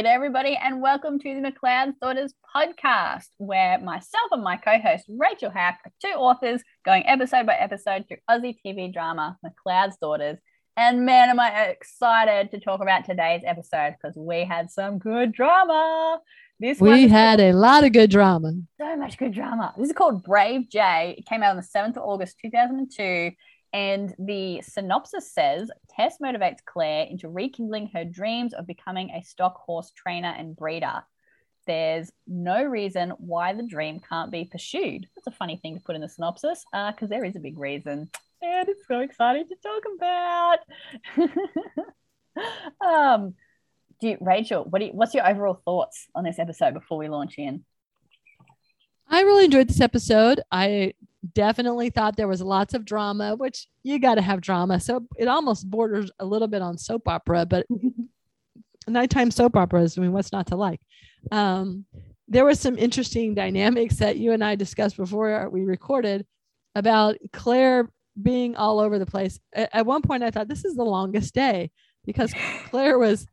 [0.00, 5.04] G'day, everybody, and welcome to the McLeod's Daughters podcast, where myself and my co host
[5.10, 10.38] Rachel Hack are two authors going episode by episode through Aussie TV drama McLeod's Daughters.
[10.74, 15.32] And man, am I excited to talk about today's episode because we had some good
[15.32, 16.18] drama.
[16.58, 18.54] This we had called, a lot of good drama.
[18.80, 19.74] So much good drama.
[19.76, 21.16] This is called Brave J.
[21.18, 23.32] It came out on the 7th of August, 2002.
[23.72, 29.58] And the synopsis says Tess motivates Claire into rekindling her dreams of becoming a stock
[29.58, 31.04] horse trainer and breeder.
[31.66, 35.06] There's no reason why the dream can't be pursued.
[35.14, 37.58] That's a funny thing to put in the synopsis because uh, there is a big
[37.58, 38.10] reason.
[38.42, 40.58] And it's so exciting to talk about.
[42.84, 43.34] um,
[44.00, 47.08] do you, Rachel, what do you, what's your overall thoughts on this episode before we
[47.08, 47.64] launch in?
[49.08, 50.40] I really enjoyed this episode.
[50.50, 50.94] I
[51.34, 54.80] definitely thought there was lots of drama, which you got to have drama.
[54.80, 57.66] So it almost borders a little bit on soap opera, but
[58.88, 60.80] nighttime soap operas, I mean, what's not to like?
[61.30, 61.84] Um,
[62.28, 66.24] there was some interesting dynamics that you and I discussed before we recorded
[66.74, 69.38] about Claire being all over the place.
[69.52, 71.70] At, at one point, I thought this is the longest day
[72.04, 72.32] because
[72.70, 73.26] Claire was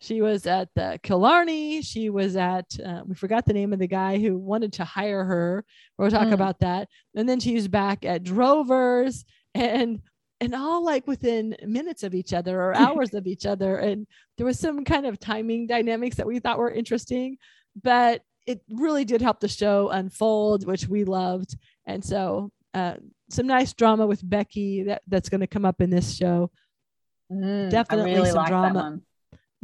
[0.00, 1.82] she was at the Killarney.
[1.82, 5.24] She was at, uh, we forgot the name of the guy who wanted to hire
[5.24, 5.64] her.
[5.96, 6.32] We'll talk mm.
[6.32, 6.88] about that.
[7.14, 9.24] And then she was back at Drovers
[9.54, 10.00] and,
[10.40, 13.78] and all like within minutes of each other or hours of each other.
[13.78, 17.38] And there was some kind of timing dynamics that we thought were interesting,
[17.82, 21.56] but it really did help the show unfold, which we loved.
[21.86, 22.94] And so, uh,
[23.30, 26.50] some nice drama with Becky that, that's going to come up in this show.
[27.32, 29.00] Mm, Definitely really some drama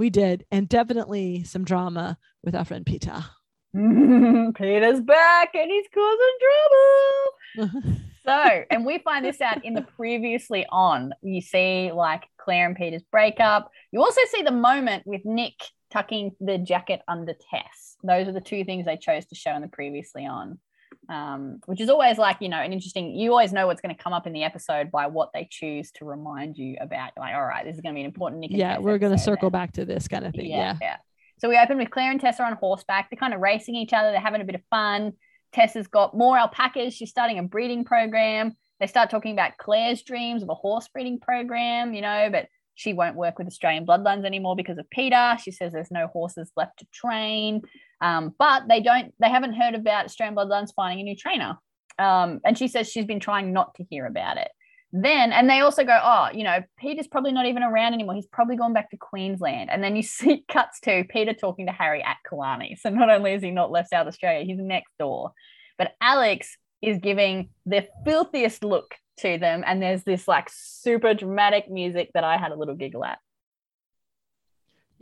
[0.02, 3.24] we did, and definitely some drama with our friend Peter.
[3.72, 7.94] Peter's back and he's causing trouble.
[8.26, 11.12] so, and we find this out in the previously on.
[11.22, 13.70] You see, like Claire and Peter's breakup.
[13.92, 15.54] You also see the moment with Nick
[15.92, 17.96] tucking the jacket under Tess.
[18.02, 20.58] Those are the two things they chose to show in the previously on
[21.08, 24.02] um, which is always like you know an interesting you always know what's going to
[24.02, 27.12] come up in the episode by what they choose to remind you about.
[27.16, 29.18] Like all right this is going to be an important Nick yeah we're going to
[29.18, 29.60] circle then.
[29.60, 30.96] back to this kind of thing yeah, yeah, yeah.
[31.38, 33.10] So we open with claire and tessa on horseback.
[33.10, 34.12] They're kind of racing each other.
[34.12, 35.14] They're having a bit of fun.
[35.52, 36.94] Tessa's got more alpacas.
[36.94, 38.56] She's starting a breeding program.
[38.78, 42.92] They start talking about claire's dreams of a horse breeding program you know but she
[42.92, 45.36] won't work with australian bloodlines anymore because of peter.
[45.40, 47.62] She says there's no horses left to train
[48.02, 51.56] um, but they don't, they haven't heard about Australian Bloodlines finding a new trainer.
[51.98, 54.48] Um, and she says she's been trying not to hear about it.
[54.92, 58.14] Then, and they also go, oh, you know, Peter's probably not even around anymore.
[58.14, 59.70] He's probably gone back to Queensland.
[59.70, 62.76] And then you see cuts to Peter talking to Harry at Killarney.
[62.78, 65.32] So not only is he not left South Australia, he's next door.
[65.78, 69.62] But Alex is giving the filthiest look to them.
[69.64, 73.18] And there's this like super dramatic music that I had a little giggle at.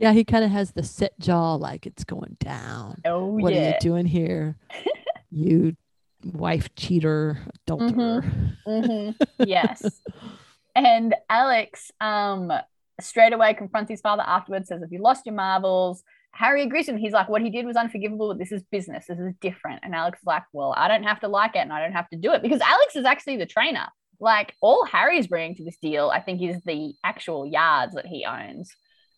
[0.01, 3.01] Yeah, he kind of has the set jaw, like it's going down.
[3.05, 3.61] Oh, what yeah.
[3.61, 4.57] are you doing here?
[5.31, 5.75] you
[6.25, 8.23] wife cheater, adulterer.
[8.23, 8.69] Mm-hmm.
[8.69, 9.43] Mm-hmm.
[9.47, 10.01] yes.
[10.75, 12.51] and Alex, um,
[12.99, 16.95] straight away confronts his father afterwards, says, If you lost your marbles, Harry agrees with
[16.95, 17.01] him.
[17.01, 19.05] He's like, What he did was unforgivable, but this is business.
[19.07, 19.81] This is different.
[19.83, 22.09] And Alex is like, Well, I don't have to like it and I don't have
[22.09, 23.87] to do it because Alex is actually the trainer.
[24.19, 28.25] Like, all Harry's bringing to this deal, I think, is the actual yards that he
[28.25, 28.71] owns.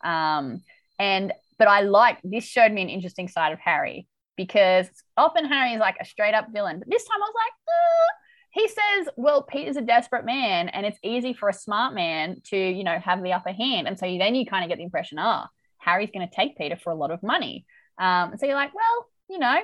[0.04, 0.62] Um,
[1.00, 5.74] and but I like this showed me an interesting side of Harry because often Harry
[5.74, 8.14] is like a straight up villain, but this time I was like, uh.
[8.52, 12.58] he says, well, Peter's a desperate man, and it's easy for a smart man to
[12.58, 15.20] you know have the upper hand, and so then you kind of get the impression,
[15.20, 17.66] ah, oh, Harry's going to take Peter for a lot of money.
[17.98, 19.58] Um, and so you're like, well, you know,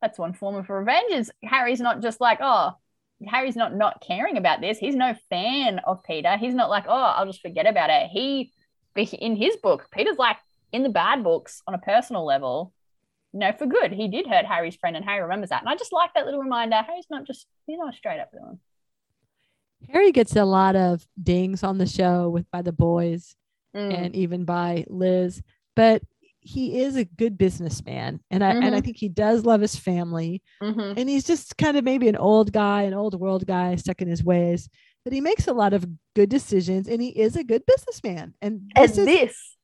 [0.00, 1.12] that's one form of revenge.
[1.12, 2.72] Is Harry's not just like, oh,
[3.26, 4.78] Harry's not not caring about this.
[4.78, 6.36] He's no fan of Peter.
[6.36, 8.08] He's not like, oh, I'll just forget about it.
[8.10, 8.52] He,
[8.96, 10.36] in his book, Peter's like,
[10.72, 12.72] in the bad books on a personal level,
[13.32, 13.92] you know, for good.
[13.92, 15.62] He did hurt Harry's friend, and Harry remembers that.
[15.62, 16.76] And I just like that little reminder.
[16.76, 18.60] Harry's not just he's not a straight up villain.
[19.90, 23.36] Harry gets a lot of dings on the show with by the boys
[23.76, 23.94] mm.
[23.94, 25.42] and even by Liz,
[25.74, 26.02] but
[26.46, 28.62] he is a good businessman, and I mm-hmm.
[28.62, 28.84] and I mm-hmm.
[28.84, 30.96] think he does love his family, mm-hmm.
[30.96, 34.08] and he's just kind of maybe an old guy, an old world guy stuck in
[34.08, 34.68] his ways.
[35.02, 35.84] But he makes a lot of
[36.14, 38.34] good decisions, and he is a good businessman.
[38.40, 39.55] And this, and is, this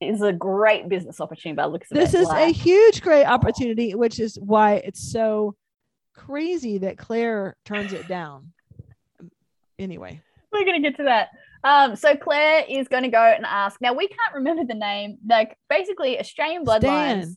[0.00, 4.20] is a great business opportunity by looks at this is a huge great opportunity which
[4.20, 5.54] is why it's so
[6.14, 8.52] crazy that claire turns it down
[9.78, 10.20] anyway
[10.52, 11.28] we're going to get to that
[11.64, 15.18] um, so claire is going to go and ask now we can't remember the name
[15.28, 17.36] like basically australian bloodlines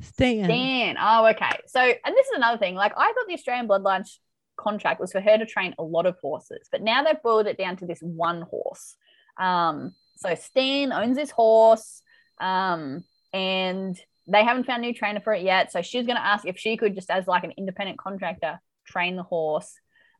[0.00, 0.44] Stan.
[0.44, 0.96] Stan.
[1.00, 1.60] Oh, okay.
[1.66, 2.74] So, and this is another thing.
[2.74, 4.18] Like, I thought the Australian Bloodlines
[4.56, 7.58] contract was for her to train a lot of horses, but now they've boiled it
[7.58, 8.96] down to this one horse.
[9.38, 12.02] Um, so Stan owns this horse.
[12.40, 15.72] Um, and they haven't found a new trainer for it yet.
[15.72, 19.16] So she's going to ask if she could just, as like an independent contractor, train
[19.16, 19.72] the horse.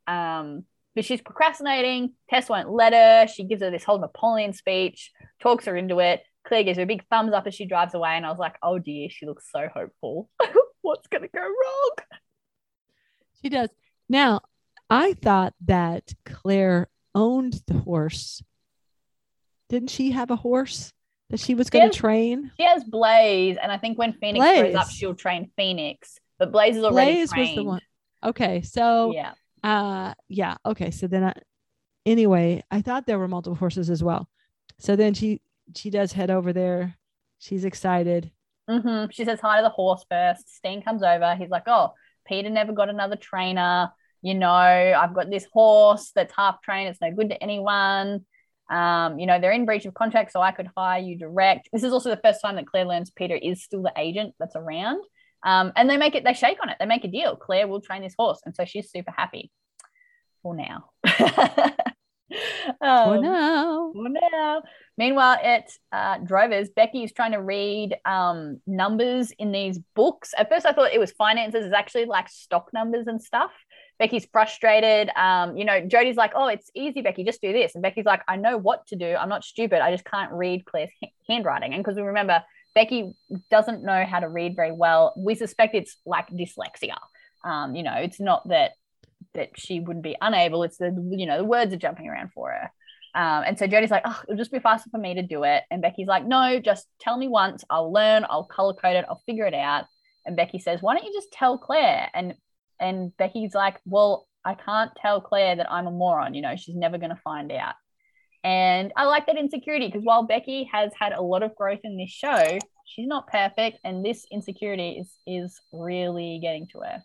[0.07, 0.65] Um,
[0.95, 2.13] but she's procrastinating.
[2.29, 3.27] Tess won't let her.
[3.27, 5.11] She gives her this whole Napoleon speech,
[5.41, 6.23] talks her into it.
[6.47, 8.11] Claire gives her a big thumbs up as she drives away.
[8.11, 10.29] And I was like, oh dear, she looks so hopeful.
[10.83, 11.97] What's going to go wrong?
[13.41, 13.71] She does.
[14.09, 14.43] Now,
[14.91, 18.43] I thought that Claire owned the horse.
[19.75, 20.93] Didn't she have a horse
[21.31, 22.53] that she was going to train?
[22.57, 24.61] She has Blaze, and I think when Phoenix Blaze.
[24.61, 26.17] grows up, she'll train Phoenix.
[26.39, 27.49] But Blaze is already Blaze trained.
[27.49, 27.81] was the one.
[28.23, 29.33] Okay, so yeah,
[29.65, 30.93] uh, yeah, okay.
[30.93, 31.35] So then, I,
[32.07, 34.29] anyway, I thought there were multiple horses as well.
[34.79, 35.41] So then she
[35.75, 36.95] she does head over there.
[37.41, 38.31] She's excited.
[38.71, 39.11] Mm-hmm.
[39.11, 40.55] She says hi to the horse first.
[40.55, 41.35] Steen comes over.
[41.35, 41.95] He's like, "Oh,
[42.29, 43.91] Peter never got another trainer.
[44.23, 46.91] You know, I've got this horse that's half trained.
[46.91, 48.25] It's no good to anyone.
[48.71, 51.69] Um, you know, they're in breach of contract, so I could hire you direct.
[51.73, 54.57] This is also the first time that Claire learns Peter is still the agent that's
[54.57, 55.03] around.
[55.45, 57.37] Um, and they make it, they shake on it, they make a deal.
[57.37, 58.41] Claire will train this horse.
[58.45, 59.51] And so she's super happy
[60.43, 60.91] for now.
[62.81, 63.93] um, for now.
[63.93, 64.63] For now.
[64.97, 70.33] Meanwhile, at uh, Drovers, Becky is trying to read um, numbers in these books.
[70.37, 71.67] At first, I thought it was finances.
[71.67, 73.51] It's actually like stock numbers and stuff.
[73.99, 75.11] Becky's frustrated.
[75.17, 77.25] Um, you know, Jody's like, "Oh, it's easy, Becky.
[77.25, 79.15] Just do this." And Becky's like, "I know what to do.
[79.15, 79.81] I'm not stupid.
[79.81, 80.91] I just can't read Claire's
[81.29, 82.43] handwriting." And because we remember,
[82.75, 83.15] Becky
[83.51, 85.15] doesn't know how to read very well.
[85.17, 86.97] We suspect it's like dyslexia.
[87.45, 88.73] Um, you know, it's not that
[89.35, 90.63] that she wouldn't be unable.
[90.65, 92.71] It's the you know the words are jumping around for her.
[93.15, 95.63] Um, and so Jody's like, oh, it'll just be faster for me to do it.
[95.71, 97.63] And Becky's like, no, just tell me once.
[97.71, 98.27] I'll learn.
[98.29, 99.05] I'll color code it.
[99.09, 99.85] I'll figure it out.
[100.27, 102.09] And Becky says, why don't you just tell Claire?
[102.13, 102.35] And
[102.85, 106.35] and Becky's like, well, I can't tell Claire that I'm a moron.
[106.35, 107.75] You know, she's never going to find out.
[108.45, 111.97] And I like that insecurity because while Becky has had a lot of growth in
[111.97, 117.03] this show, she's not perfect, and this insecurity is is really getting to her.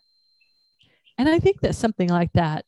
[1.16, 2.66] And I think that something like that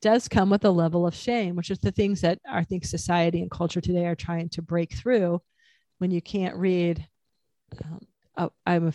[0.00, 3.40] does come with a level of shame, which is the things that I think society
[3.40, 5.40] and culture today are trying to break through.
[5.98, 7.06] When you can't read,
[7.84, 8.00] um,
[8.36, 8.92] oh, I'm a,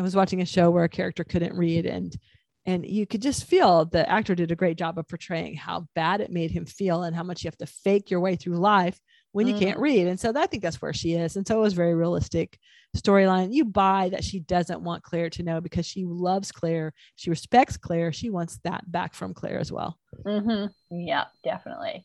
[0.00, 2.16] I was watching a show where a character couldn't read, and
[2.64, 6.22] and you could just feel the actor did a great job of portraying how bad
[6.22, 8.98] it made him feel and how much you have to fake your way through life
[9.32, 9.60] when you mm.
[9.60, 10.06] can't read.
[10.06, 11.36] And so I think that's where she is.
[11.36, 12.58] And so it was very realistic
[12.96, 13.52] storyline.
[13.52, 16.92] You buy that she doesn't want Claire to know because she loves Claire.
[17.16, 18.12] She respects Claire.
[18.12, 19.98] She wants that back from Claire as well.
[20.24, 20.98] Mm-hmm.
[20.98, 22.04] Yeah, definitely.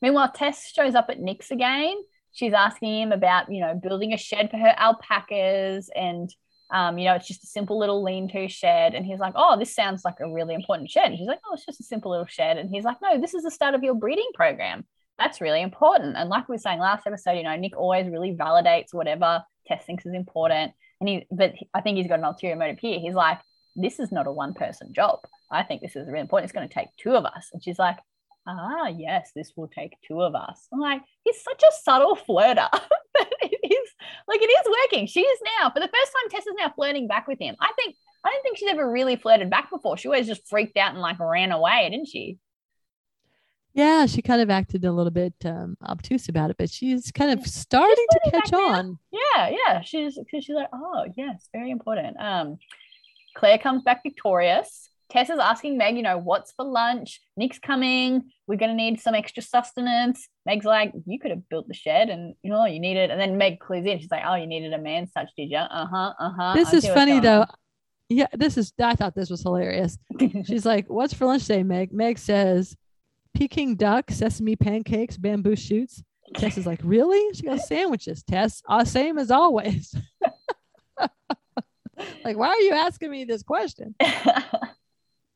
[0.00, 1.96] Meanwhile, Tess shows up at Nick's again.
[2.32, 6.30] She's asking him about, you know, building a shed for her alpacas and
[6.72, 8.94] um, you know, it's just a simple little lean-to shed.
[8.94, 11.06] And he's like, Oh, this sounds like a really important shed.
[11.06, 12.56] And she's like, Oh, it's just a simple little shed.
[12.56, 14.84] And he's like, No, this is the start of your breeding program
[15.18, 16.16] that's really important.
[16.16, 19.84] And like we were saying last episode, you know, Nick always really validates whatever Tess
[19.84, 20.72] thinks is important.
[21.00, 22.98] And he, but I think he's got an ulterior motive here.
[22.98, 23.38] He's like,
[23.76, 25.20] this is not a one person job.
[25.50, 26.50] I think this is really important.
[26.50, 27.50] It's going to take two of us.
[27.52, 27.98] And she's like,
[28.46, 30.68] ah, yes, this will take two of us.
[30.72, 32.68] I'm like, he's such a subtle flirter.
[32.72, 33.90] but it is
[34.28, 35.06] like, it is working.
[35.06, 37.56] She is now, for the first time, Tess is now flirting back with him.
[37.60, 39.96] I think, I don't think she's ever really flirted back before.
[39.96, 42.38] She always just freaked out and like ran away, didn't she?
[43.74, 47.36] Yeah, she kind of acted a little bit um, obtuse about it, but she's kind
[47.36, 48.98] of starting to catch on.
[49.10, 49.80] Yeah, yeah.
[49.80, 52.16] She's because she's like, oh yes, very important.
[52.20, 52.58] Um,
[53.36, 54.90] Claire comes back victorious.
[55.14, 57.20] Tessa's asking Meg, you know, what's for lunch?
[57.36, 58.32] Nick's coming.
[58.48, 60.28] We're gonna need some extra sustenance.
[60.44, 63.12] Meg's like, you could have built the shed, and you know, you needed.
[63.12, 64.00] And then Meg clues in.
[64.00, 65.58] She's like, oh, you needed a man's touch, did you?
[65.58, 66.14] Uh huh.
[66.18, 66.54] Uh huh.
[66.54, 67.46] This I is funny though.
[68.08, 68.72] Yeah, this is.
[68.82, 69.96] I thought this was hilarious.
[70.44, 72.76] She's like, "What's for lunch today, Meg?" Meg says,
[73.34, 76.02] Peking duck, sesame pancakes, bamboo shoots.
[76.36, 77.34] Tess is like, really?
[77.34, 78.62] She goes, sandwiches, Tess.
[78.68, 79.94] Uh, same as always.
[82.24, 83.94] like, why are you asking me this question?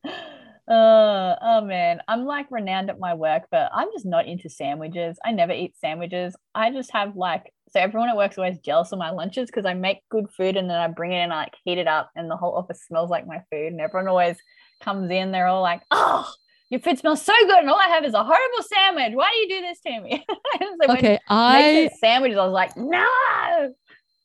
[0.68, 5.18] uh, oh man, I'm like renowned at my work, but I'm just not into sandwiches.
[5.24, 6.36] I never eat sandwiches.
[6.54, 9.74] I just have like so everyone at work's always jealous of my lunches because I
[9.74, 12.10] make good food and then I bring it in and I like heat it up
[12.16, 14.38] and the whole office smells like my food and everyone always
[14.80, 15.32] comes in.
[15.32, 16.30] They're all like, oh,
[16.70, 19.12] your food smells so good, and all I have is a horrible sandwich.
[19.14, 20.26] Why do you do this to me?
[20.86, 22.36] so okay, I sandwiches.
[22.36, 23.74] I was like, no.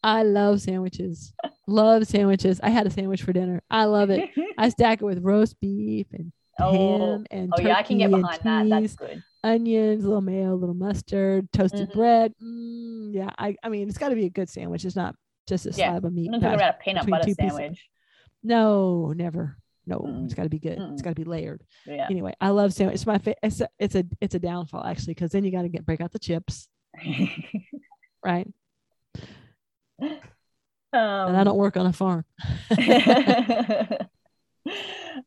[0.04, 1.34] I love sandwiches.
[1.68, 2.60] love sandwiches.
[2.62, 3.62] I had a sandwich for dinner.
[3.70, 4.30] I love it.
[4.58, 8.12] I stack it with roast beef and oh, ham and oh yeah, I can get
[8.12, 8.70] behind that.
[8.70, 9.24] That's good.
[9.44, 12.00] Onions, a little mayo, a little mustard, toasted mm-hmm.
[12.00, 12.34] bread.
[12.42, 14.86] Mm, yeah, I, I mean, it's got to be a good sandwich.
[14.86, 15.16] It's not
[15.48, 15.92] just a yeah.
[15.92, 16.30] slab of meat.
[16.34, 17.72] I'm talking about a peanut butter sandwich.
[17.72, 17.84] Pieces.
[18.44, 19.58] No, never.
[19.86, 20.26] No, mm.
[20.26, 20.78] it's got to be good.
[20.78, 20.94] Mm.
[20.94, 21.62] It's got to be layered.
[21.86, 22.08] Yeah.
[22.10, 22.96] Anyway, I love sandwich.
[22.96, 25.64] It's my fa- it's a, it's a it's a downfall actually because then you got
[25.64, 26.68] to get break out the chips,
[28.26, 28.48] right?
[30.94, 32.24] Um, and I don't work on a farm.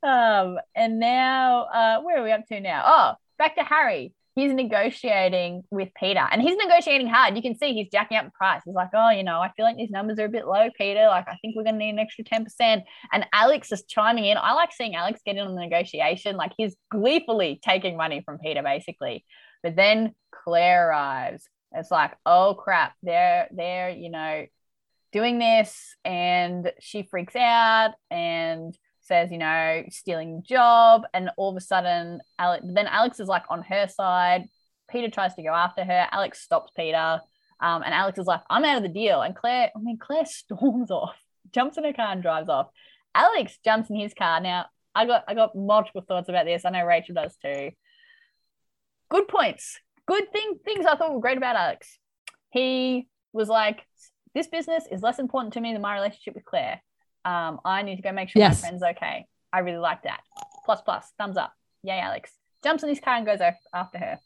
[0.01, 2.85] um, and now, uh, where are we up to now?
[2.87, 4.15] Oh, back to Harry.
[4.37, 7.35] He's negotiating with Peter and he's negotiating hard.
[7.35, 8.61] You can see he's jacking up the price.
[8.65, 11.07] He's like, Oh, you know, I feel like these numbers are a bit low, Peter.
[11.07, 12.83] Like, I think we're going to need an extra 10%.
[13.13, 14.37] And Alex is chiming in.
[14.37, 16.37] I like seeing Alex get in on the negotiation.
[16.37, 19.25] Like, he's gleefully taking money from Peter, basically.
[19.63, 21.49] But then Claire arrives.
[21.73, 24.47] It's like, oh crap, they're they're, you know,
[25.17, 31.05] doing this and she freaks out and says, you know, stealing the job.
[31.15, 34.45] And all of a sudden, Alex, then Alex is like on her side.
[34.91, 36.07] Peter tries to go after her.
[36.13, 37.21] Alex stops Peter.
[37.61, 39.23] Um, and Alex is like, I'm out of the deal.
[39.23, 41.17] And Claire, I mean, Claire storms off,
[41.51, 42.69] jumps in her car and drives off.
[43.15, 44.43] Alex jumps in his car.
[44.43, 46.65] Now, I got I got multiple thoughts about this.
[46.65, 47.71] I know Rachel does too.
[49.11, 49.79] Good points.
[50.07, 51.99] Good thing things I thought were great about Alex.
[52.51, 53.83] He was like,
[54.37, 56.83] this business is less important to me than my relationship with Claire.
[57.25, 58.63] Um, I need to go make sure Yes.
[58.63, 59.27] my friend's okay.
[59.51, 60.21] I really like that.
[60.67, 61.55] Plus, plus, thumbs up.
[61.83, 62.33] Yay, Alex.
[62.63, 63.41] Jumps in his car and goes
[63.73, 64.21] after her.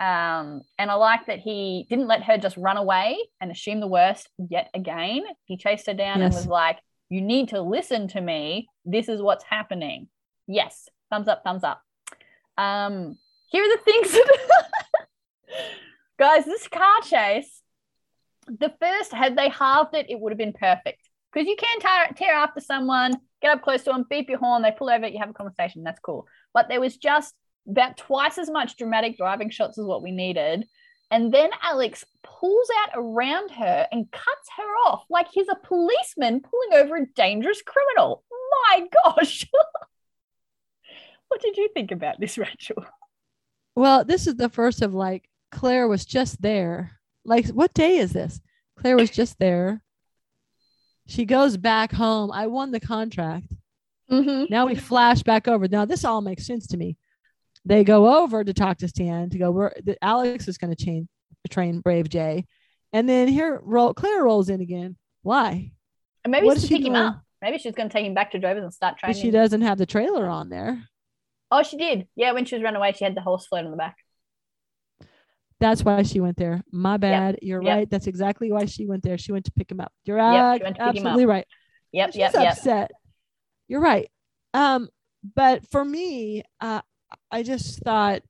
[0.00, 3.86] Um, and I like that he didn't let her just run away and assume the
[3.86, 5.22] worst yet again.
[5.44, 6.78] He chased her down and was like,
[7.10, 8.68] You need to listen to me.
[8.86, 10.08] This is what's happening.
[10.48, 11.82] Yes, thumbs up, thumbs up.
[12.56, 13.18] Um,
[13.50, 14.16] here are the things
[16.18, 17.61] guys, this car chase,
[18.46, 21.08] the first, had they halved it, it would have been perfect.
[21.32, 24.62] Because you can tear, tear after someone, get up close to them, beep your horn,
[24.62, 25.82] they pull over, you have a conversation.
[25.82, 26.26] That's cool.
[26.52, 27.34] But there was just
[27.68, 30.66] about twice as much dramatic driving shots as what we needed.
[31.10, 36.40] And then Alex pulls out around her and cuts her off like he's a policeman
[36.40, 38.24] pulling over a dangerous criminal.
[38.68, 39.46] My gosh.
[41.28, 42.84] what did you think about this, Rachel?
[43.76, 46.98] Well, this is the first of like Claire was just there.
[47.24, 48.40] Like, what day is this?
[48.78, 49.82] Claire was just there.
[51.06, 52.30] She goes back home.
[52.32, 53.52] I won the contract.
[54.10, 54.52] Mm-hmm.
[54.52, 55.68] Now we flash back over.
[55.68, 56.96] Now this all makes sense to me.
[57.64, 59.50] They go over to talk to Stan to go.
[59.50, 61.08] Where Alex is going to chain
[61.50, 62.46] train Brave J,
[62.92, 64.96] and then here roll, Claire rolls in again.
[65.22, 65.72] Why?
[66.24, 67.20] And maybe What she's pick him up.
[67.40, 69.22] Maybe she's going to take him back to Drovers and start But training.
[69.22, 70.88] she doesn't have the trailer on there.
[71.50, 72.06] Oh, she did.
[72.14, 73.96] Yeah, when she was running away, she had the horse float on the back.
[75.62, 76.62] That's why she went there.
[76.72, 77.38] My bad.
[77.40, 77.76] You're Yep.
[77.76, 77.88] right.
[77.90, 79.16] That's exactly why she went there.
[79.16, 79.92] She went to pick him up.
[80.04, 81.28] You're Yep, she went to pick him absolutely up.
[81.30, 81.46] right.
[81.92, 82.52] Yep, She's yep, yep.
[82.52, 82.90] upset.
[83.68, 84.10] You're right.
[84.54, 84.88] Um,
[85.36, 86.80] but for me, uh,
[87.30, 88.22] I just thought,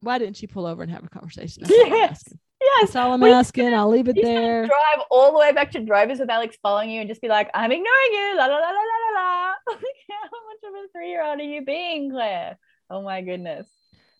[0.00, 1.62] why didn't she pull over and have a conversation?
[1.62, 2.24] That's Yes.
[2.60, 2.78] Yes.
[2.80, 3.74] That's all I'm Well, asking.
[3.74, 4.66] I'll leave it there.
[4.66, 7.50] drive all the way back to Drovers with Alex following you and just be like,
[7.54, 8.34] I'm ignoring you.
[8.36, 9.52] La la la la la la la.
[9.68, 12.58] How much of a three year old are you being, Claire?
[12.92, 13.66] Oh my goodness.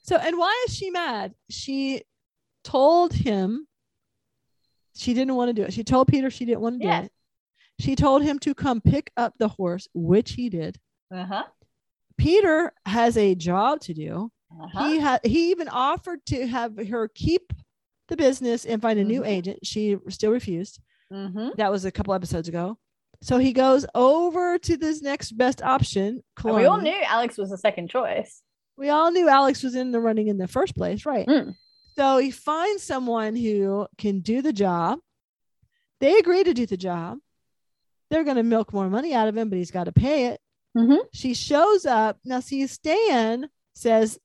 [0.03, 1.35] So, and why is she mad?
[1.51, 2.03] She
[2.65, 3.67] told him
[4.97, 5.73] she didn't want to do it.
[5.73, 7.13] She told Peter she didn't want to do it.
[7.81, 10.79] She told him to come pick up the horse, which he did.
[11.15, 11.45] Uh huh.
[12.17, 14.31] Peter has a job to do.
[14.61, 14.89] Uh-huh.
[14.89, 17.53] He had he even offered to have her keep
[18.09, 19.27] the business and find a new Mhm.
[19.27, 19.59] agent.
[19.65, 20.81] She still refused.
[21.13, 21.51] mm-hmm.
[21.57, 22.79] That was a couple episodes ago.
[23.23, 26.23] So he goes over to this next best option.
[26.45, 28.43] And we all knew Alex was the second choice.
[28.77, 31.27] We all knew Alex was in the running in the first place, right?
[31.27, 31.55] Mm.
[31.97, 34.99] So he finds someone who can do the job.
[36.01, 37.19] They agree to do the job.
[38.11, 40.41] They're going to milk more money out of him, but he's got to pay it.
[40.77, 40.99] Mhm.
[41.13, 42.19] She shows up.
[42.25, 44.19] Now, see, Stan says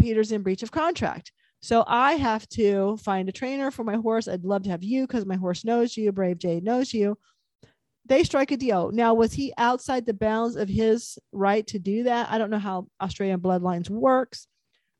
[0.00, 1.32] Peter's in breach of contract.
[1.62, 4.26] So I have to find a trainer for my horse.
[4.28, 6.10] I'd love to have you because my horse knows you.
[6.10, 7.18] Brave Jade knows you.
[8.10, 8.90] They strike a deal.
[8.90, 12.28] Now, was he outside the bounds of his right to do that?
[12.28, 14.48] I don't know how Australian bloodlines works.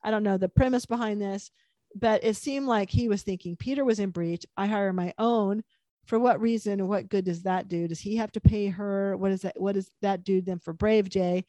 [0.01, 1.51] I don't know the premise behind this,
[1.93, 4.47] but it seemed like he was thinking Peter was in breach.
[4.57, 5.65] I hire my own.
[6.07, 7.89] For what reason what good does that do?
[7.89, 9.17] Does he have to pay her?
[9.17, 9.61] What is that?
[9.61, 11.45] What does that do then for Brave J?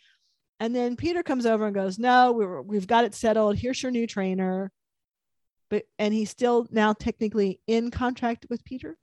[0.60, 3.58] And then Peter comes over and goes, "No, we were, we've got it settled.
[3.58, 4.72] Here's your new trainer."
[5.70, 8.98] But and he's still now technically in contract with Peter.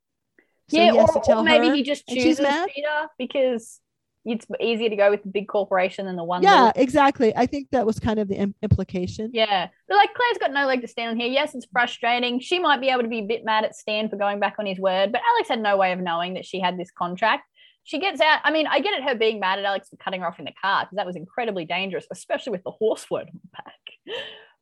[0.69, 2.39] So yeah, or, or maybe he just chooses?
[2.39, 3.81] Peter because
[4.25, 6.43] it's easier to go with the big corporation than the one.
[6.43, 7.35] Yeah, little- exactly.
[7.35, 9.31] I think that was kind of the im- implication.
[9.33, 9.69] Yeah.
[9.89, 11.29] But like Claire's got no leg to stand on here.
[11.29, 12.41] Yes, it's frustrating.
[12.41, 14.67] She might be able to be a bit mad at Stan for going back on
[14.67, 17.45] his word, but Alex had no way of knowing that she had this contract.
[17.85, 18.41] She gets out.
[18.45, 20.45] I mean, I get it her being mad at Alex for cutting her off in
[20.45, 24.19] the car because that was incredibly dangerous, especially with the horse float on the back.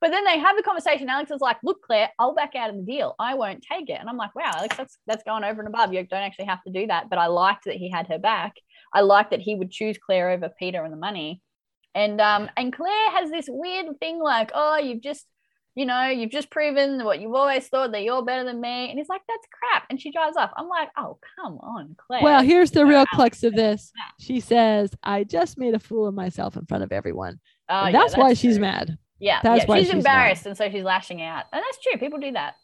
[0.07, 1.09] But then they have the conversation.
[1.09, 3.17] Alex is like, "Look, Claire, I'll back out of the deal.
[3.19, 5.93] I won't take it." And I'm like, "Wow, Alex, that's that's going over and above.
[5.93, 8.55] You don't actually have to do that." But I liked that he had her back.
[8.95, 11.43] I liked that he would choose Claire over Peter and the money.
[11.97, 15.27] And um and Claire has this weird thing like, oh, you've just
[15.75, 18.89] you know, you've just proven what you've always thought that you're better than me.
[18.89, 19.87] And he's like, that's crap.
[19.91, 20.53] And she drives off.
[20.57, 22.23] I'm like, oh, come on, Claire.
[22.23, 23.93] Well, here's the You real crux of this.
[24.21, 27.41] She says, I just made a fool of myself in front of everyone.
[27.69, 28.97] Oh, yeah, that's why she's mad.
[29.19, 29.67] Yeah, That's yeah.
[29.69, 31.45] why she's she's embarrassed, and so she's lashing out.
[31.53, 31.99] And that's true.
[31.99, 32.57] People do that.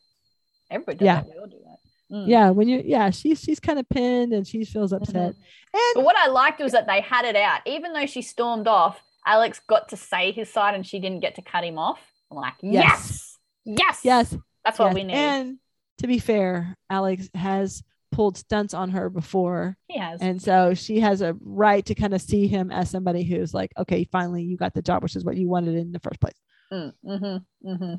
[0.70, 1.14] Everybody does Yeah.
[1.22, 1.26] that.
[1.26, 2.14] We all do that.
[2.14, 2.28] Mm.
[2.28, 5.34] Yeah, when you yeah, she's she's kind of pinned and she feels upset.
[5.72, 7.60] But And what I liked was that they had it out.
[7.66, 11.36] Even though she stormed off, Alex got to say his side, and she didn't get
[11.36, 12.00] to cut him off.
[12.30, 13.78] I'm like, yes, Yes.
[13.78, 14.94] yes, yes, That's what yes.
[14.94, 15.14] we need.
[15.14, 15.58] And
[15.98, 19.76] to be fair, Alex has pulled stunts on her before.
[19.88, 20.20] he has.
[20.20, 23.72] And so she has a right to kind of see him as somebody who's like,
[23.78, 26.34] okay, finally you got the job, which is what you wanted in the first place.
[26.72, 27.36] Mm, hmm
[27.68, 27.94] mm-hmm.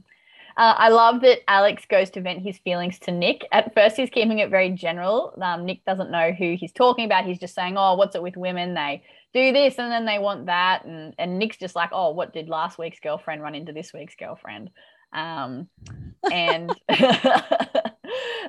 [0.55, 3.47] Uh, I love that Alex goes to vent his feelings to Nick.
[3.51, 5.33] At first, he's keeping it very general.
[5.41, 7.25] Um, Nick doesn't know who he's talking about.
[7.25, 8.75] He's just saying, "Oh, what's it with women?
[8.75, 9.03] They
[9.33, 12.49] do this and then they want that." And and Nick's just like, "Oh, what did
[12.49, 14.69] last week's girlfriend run into this week's girlfriend?"
[15.11, 15.69] Um,
[16.31, 16.71] and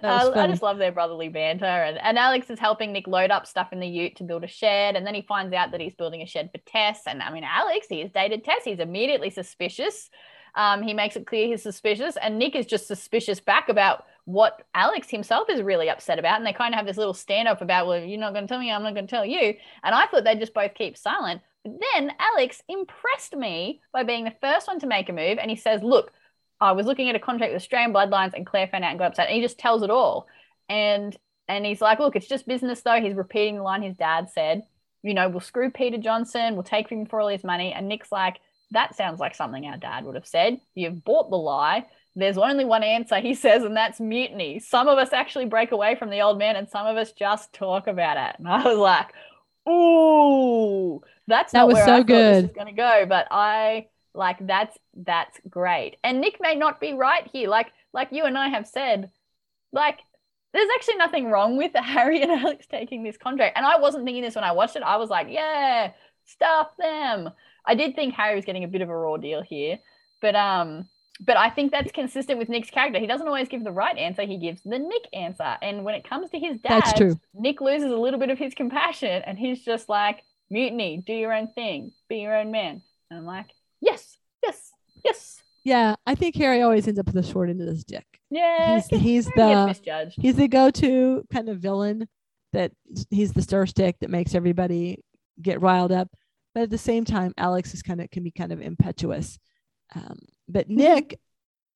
[0.04, 1.64] I, I just love their brotherly banter.
[1.64, 4.48] And, and Alex is helping Nick load up stuff in the ute to build a
[4.48, 4.96] shed.
[4.96, 7.02] And then he finds out that he's building a shed for Tess.
[7.06, 8.64] And I mean, Alex, he has dated Tess.
[8.64, 10.10] He's immediately suspicious.
[10.56, 12.16] Um, he makes it clear he's suspicious.
[12.16, 16.38] And Nick is just suspicious back about what Alex himself is really upset about.
[16.38, 18.60] And they kind of have this little standoff about, well, you're not going to tell
[18.60, 19.54] me, I'm not going to tell you.
[19.82, 21.42] And I thought they'd just both keep silent.
[21.64, 25.38] But then Alex impressed me by being the first one to make a move.
[25.38, 26.12] And he says, look,
[26.64, 29.08] I was looking at a contract with Australian Bloodlines and Claire found out and got
[29.08, 29.28] upset.
[29.28, 30.26] And he just tells it all.
[30.68, 31.16] And
[31.46, 33.00] and he's like, look, it's just business though.
[33.00, 34.62] He's repeating the line his dad said,
[35.02, 37.72] you know, we'll screw Peter Johnson, we'll take him for all his money.
[37.72, 38.38] And Nick's like,
[38.70, 40.58] that sounds like something our dad would have said.
[40.74, 41.84] You've bought the lie.
[42.16, 44.58] There's only one answer, he says, and that's mutiny.
[44.60, 47.52] Some of us actually break away from the old man, and some of us just
[47.52, 48.36] talk about it.
[48.38, 49.12] And I was like,
[49.68, 52.34] ooh, that's That not was where so I thought good.
[52.36, 53.06] this was going to go.
[53.08, 55.96] But I like that's that's great.
[56.04, 57.48] And Nick may not be right here.
[57.48, 59.10] Like like you and I have said,
[59.72, 60.00] like
[60.52, 63.56] there's actually nothing wrong with Harry and Alex taking this contract.
[63.56, 64.82] And I wasn't thinking this when I watched it.
[64.82, 65.90] I was like, yeah,
[66.24, 67.30] stuff them.
[67.66, 69.78] I did think Harry was getting a bit of a raw deal here,
[70.20, 70.88] but um,
[71.20, 72.98] but I think that's consistent with Nick's character.
[72.98, 75.56] He doesn't always give the right answer; he gives the Nick answer.
[75.62, 77.18] And when it comes to his dad, That's true.
[77.34, 81.32] Nick loses a little bit of his compassion, and he's just like, mutiny, do your
[81.32, 82.82] own thing, be your own man.
[83.10, 83.50] And I'm like,
[83.84, 84.72] yes, yes,
[85.04, 88.06] yes, Yeah, I think Harry always ends up with the short end of the stick.
[88.30, 88.74] yeah.
[88.74, 90.20] He's he's the misjudged.
[90.20, 92.08] he's the go-to kind of villain
[92.52, 92.72] that
[93.10, 95.02] he's the stir stick that makes everybody
[95.42, 96.08] get riled up.
[96.54, 99.38] But at the same time, Alex is kind of can be kind of impetuous.
[99.94, 100.18] Um,
[100.48, 100.76] but Mm-hmm.
[100.76, 101.20] Nick,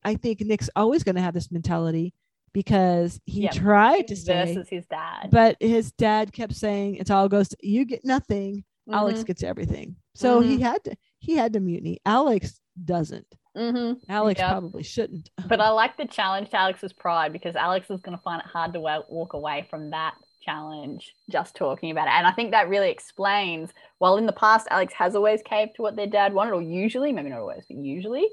[0.04, 2.14] I think Nick's always going to have this mentality
[2.54, 5.28] because he Yeah, tried to stay, versus his dad.
[5.32, 8.64] but his dad kept saying "It's all goes to you get nothing.
[8.90, 9.96] Alex Mhm, gets everything.
[10.14, 10.62] So he Mhm.
[10.62, 12.00] had to he had to mutiny.
[12.06, 13.26] Alex doesn't.
[13.56, 13.98] mhm.
[14.08, 15.30] Alex probably shouldn't.
[15.46, 18.46] But I like the challenge to Alex's pride because Alex is going to find it
[18.46, 22.12] hard to walk away from that challenge just talking about it.
[22.12, 25.82] And I think that really explains, while in the past, Alex has always caved to
[25.82, 28.26] what their dad wanted, or usually, maybe not always, but usually.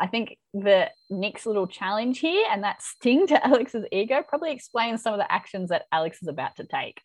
[0.00, 5.02] I think the Nick's little challenge here and that sting to Alex's ego probably explains
[5.02, 7.00] some of the actions that Alex is about to take.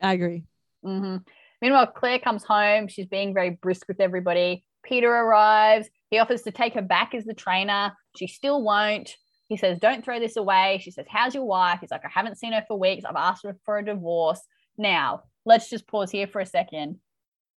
[0.00, 0.44] I agree.
[0.82, 1.18] hmm
[1.64, 2.88] Meanwhile, Claire comes home.
[2.88, 4.66] She's being very brisk with everybody.
[4.82, 5.88] Peter arrives.
[6.10, 7.94] He offers to take her back as the trainer.
[8.18, 9.16] She still won't.
[9.48, 10.78] He says, Don't throw this away.
[10.82, 11.78] She says, How's your wife?
[11.80, 13.06] He's like, I haven't seen her for weeks.
[13.06, 14.42] I've asked her for a divorce.
[14.76, 16.98] Now, let's just pause here for a second.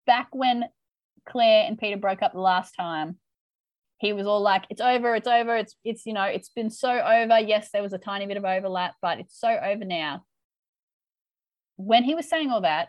[0.06, 0.64] Back when
[1.28, 3.18] Claire and Peter broke up the last time,
[3.98, 6.92] he was all like, It's over, it's over, it's it's you know, it's been so
[6.92, 7.40] over.
[7.40, 10.24] Yes, there was a tiny bit of overlap, but it's so over now.
[11.76, 12.88] When he was saying all that,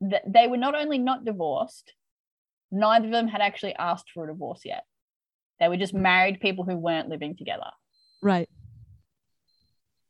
[0.00, 1.92] th- they were not only not divorced,
[2.70, 4.84] neither of them had actually asked for a divorce yet.
[5.60, 7.70] They were just married people who weren't living together.
[8.22, 8.48] Right.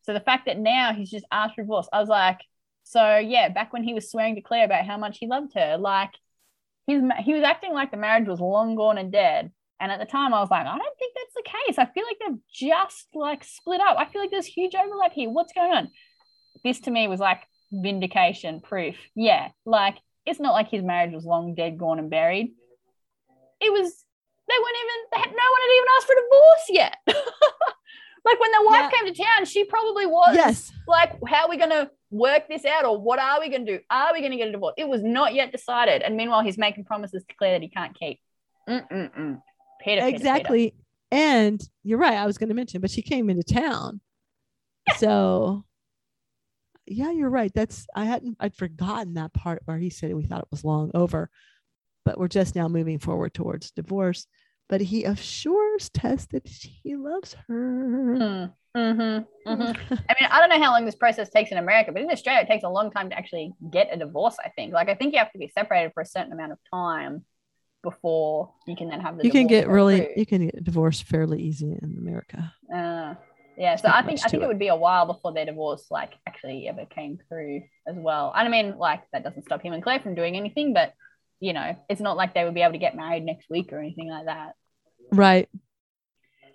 [0.02, 2.40] So the fact that now he's just asked for divorce, I was like,
[2.82, 5.76] so yeah, back when he was swearing to Claire about how much he loved her,
[5.78, 6.10] like
[6.86, 9.52] he's he was acting like the marriage was long gone and dead.
[9.80, 11.78] And at the time, I was like, I don't think that's the case.
[11.78, 13.96] I feel like they've just like split up.
[13.98, 15.30] I feel like there's huge overlap here.
[15.30, 15.90] What's going on?
[16.64, 18.96] This to me was like vindication proof.
[19.14, 22.52] Yeah, like it's not like his marriage was long dead, gone and buried.
[23.60, 24.04] It was
[24.48, 26.96] they weren't even they had, no one had even asked for divorce yet.
[28.24, 28.98] like when the wife Yeah.
[28.98, 30.72] came to town, she probably was Yes.
[30.86, 33.78] like, how are we going to work this out, or what are we going to
[33.78, 33.84] do?
[33.90, 34.74] Are we going to get a divorce?
[34.78, 37.94] It was not yet decided, and meanwhile, he's making promises to Claire that he can't
[37.98, 38.18] keep.
[38.68, 39.40] Mm-mm-mm.
[39.82, 40.06] Peter, Peter, Peter.
[40.16, 40.74] exactly.
[41.10, 42.14] And you're right.
[42.18, 44.00] I was going to mention, but she came into town.
[44.96, 45.64] So,
[46.90, 47.52] yeah, you're right.
[47.54, 50.90] That's I hadn't I'd forgotten that part where he said we thought it was long
[50.94, 51.30] over,
[52.04, 54.26] but we're just now moving forward towards divorce.
[54.68, 57.54] but he assures Tess that he loves her.
[58.18, 59.94] Mm, mm-hmm, mm-hmm.
[59.94, 62.42] I mean, I don't know how long this process takes in America, but in Australia,
[62.42, 64.36] it takes a long time to actually get a divorce.
[64.44, 64.72] I think.
[64.72, 67.24] Like, I think you have to be separated for a certain amount of time
[67.82, 69.24] before you can then have the.
[69.24, 70.12] You can get really, through.
[70.16, 72.52] you can get divorced fairly easy in America.
[72.74, 73.14] Uh,
[73.58, 74.48] yeah, so I think I think it it.
[74.48, 78.32] would be a while before their divorce like actually ever came through as well.
[78.34, 80.92] And I mean, like that doesn't stop him and Claire from doing anything, but
[81.40, 83.80] you know, it's not like they would be able to get married next week or
[83.80, 84.52] anything like that.
[85.10, 85.48] Right.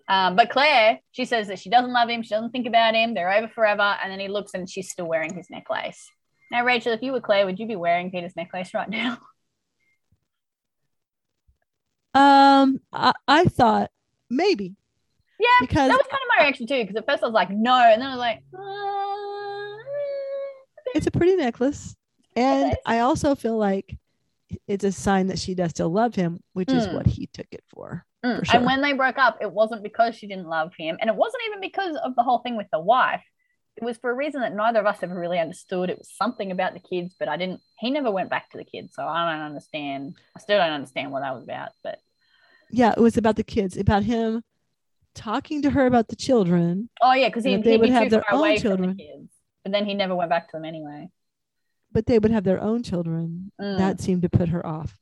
[0.07, 3.13] Um, but Claire, she says that she doesn't love him, she doesn't think about him,
[3.13, 6.09] they're over forever, and then he looks and she's still wearing his necklace.
[6.51, 9.17] Now, Rachel, if you were Claire, would you be wearing Peter's necklace right now?
[12.15, 13.89] Um, I, I thought
[14.29, 14.75] maybe
[15.43, 17.49] Yeah, because that was kind of my reaction too, because at first I was like,
[17.49, 19.77] no, and then I was like, uh,
[20.95, 21.95] it's a pretty necklace,
[22.35, 22.75] and.
[22.85, 23.97] I also feel like
[24.67, 26.93] it's a sign that she does still love him, which is Mm.
[26.93, 28.05] what he took it for.
[28.23, 28.57] Mm, For sure.
[28.57, 31.43] And when they broke up, it wasn't because she didn't love him, and it wasn't
[31.47, 33.23] even because of the whole thing with the wife.
[33.75, 35.89] It was for a reason that neither of us ever really understood.
[35.89, 37.59] It was something about the kids, but I didn't.
[37.79, 40.15] He never went back to the kids, so I don't understand.
[40.37, 41.71] I still don't understand what that was about.
[41.83, 41.99] But
[42.69, 44.43] Yeah, it was about the kids, about him
[45.15, 46.89] talking to her about the children.
[47.01, 48.95] oh yeah, because he, they he'd have their own children.
[48.97, 49.27] the.
[49.63, 51.09] But then he never went back to them anyway.
[51.91, 53.51] but they would have their own children.
[53.61, 53.77] Mm.
[53.77, 54.97] That seemed to put her off.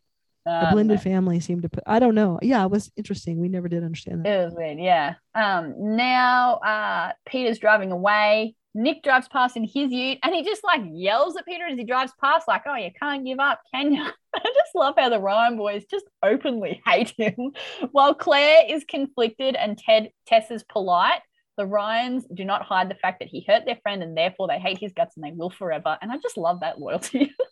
[0.46, 1.84] The Um, blended family seemed to put.
[1.86, 2.40] I don't know.
[2.42, 3.40] Yeah, it was interesting.
[3.40, 4.30] We never did understand that.
[4.42, 5.16] It was weird, yeah.
[5.36, 8.56] Um, now uh, Peter's driving away.
[8.74, 11.84] Nick drives past in his ute and he just like yells at Peter as he
[11.84, 14.02] drives past, like, oh, you can't give up, can you?
[14.36, 17.52] I just love how the Ryan boys just openly hate him.
[17.92, 21.22] While Claire is conflicted and Ted Tess is polite,
[21.58, 24.58] the Ryans do not hide the fact that he hurt their friend and therefore they
[24.58, 25.98] hate his guts and they will forever.
[26.02, 27.34] And I just love that loyalty.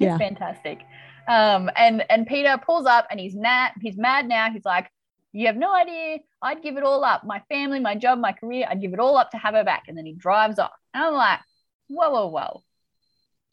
[0.00, 0.18] It's Yeah.
[0.18, 0.78] fantastic.
[1.26, 3.72] Um, and and Peter pulls up and he's mad.
[3.80, 4.48] He's mad now.
[4.52, 4.88] He's like,
[5.38, 6.18] "You have no idea.
[6.42, 7.22] I'd give it all up.
[7.24, 8.66] My family, my job, my career.
[8.68, 10.72] I'd give it all up to have her back." And then he drives off.
[10.92, 11.40] And I'm like,
[11.86, 12.64] "Whoa, whoa, whoa,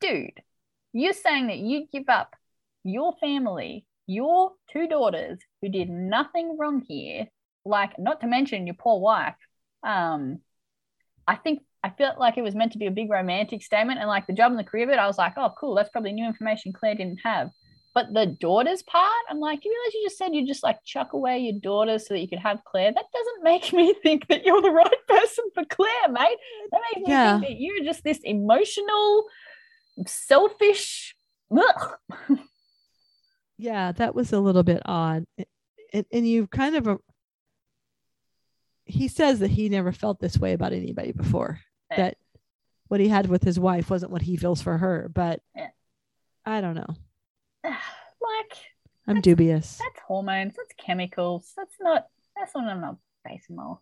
[0.02, 0.42] dude!
[0.94, 2.36] You're saying that you'd give up
[2.84, 7.28] your family, your two daughters who did nothing wrong here,
[7.66, 9.36] like not to mention your poor wife.
[9.84, 10.40] Um,
[11.28, 14.08] I think I felt like it was meant to be a big romantic statement, and
[14.08, 16.26] like the job and the career bit, I was like, oh, cool, that's probably new
[16.26, 17.52] information Claire didn't have.
[17.96, 21.14] But the daughters part, I'm like, you realize you just said you just like chuck
[21.14, 22.92] away your daughters so that you could have Claire?
[22.92, 26.38] That doesn't make me think that you're the right person for Claire, mate.
[26.72, 27.40] That makes me Yeah.
[27.40, 29.26] think that you're just this emotional,
[30.06, 31.16] selfish.
[31.58, 32.38] Ugh.
[33.58, 35.26] Yeah, that was a little bit odd.
[35.94, 36.88] And you kind of.
[36.88, 36.98] A,
[38.88, 41.62] he says that he never felt this way about anybody before.
[41.92, 41.98] Yeah.
[41.98, 42.18] That
[42.90, 45.10] what he had with his wife wasn't what he feels for her.
[45.14, 45.70] But Yeah.
[46.46, 46.96] I don't know.
[48.22, 48.58] like
[49.08, 49.78] I'm dubious.
[49.78, 51.52] that's hormones, that's chemicals.
[51.56, 53.74] That's not that's what I'm not basing my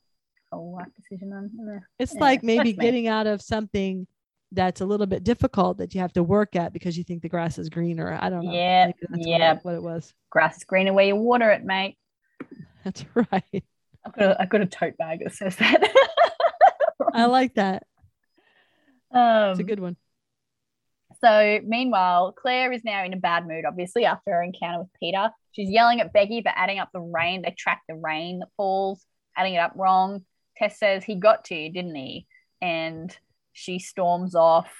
[0.52, 1.82] whole life decision on.
[2.00, 2.86] It's Yeah, like maybe that's me.
[2.86, 4.08] getting out of something
[4.52, 7.30] that's a little bit difficult that you have to work at because you think the
[7.30, 8.18] grass is greener.
[8.22, 8.54] I don't know.
[8.54, 9.54] Yeah, what yeah.
[9.54, 10.14] it- what it was.
[10.30, 11.98] Grass is greener where you water it, mate.
[12.84, 13.64] That's right.
[14.06, 15.82] I've got a, I've got a tote bag that says that.
[17.14, 17.84] I like that.
[19.12, 19.96] um, It's a good one.
[21.24, 25.30] So, meanwhile, Claire is now in a bad mood, obviously, after her encounter with Peter.
[25.54, 27.44] She's yelling at Becky for adding up the rain.
[27.44, 29.06] They track the rain that falls,
[29.38, 30.26] adding it up wrong.
[30.58, 32.28] Tess says, He got to you, didn't he?
[32.62, 33.16] And
[33.54, 34.74] she storms off.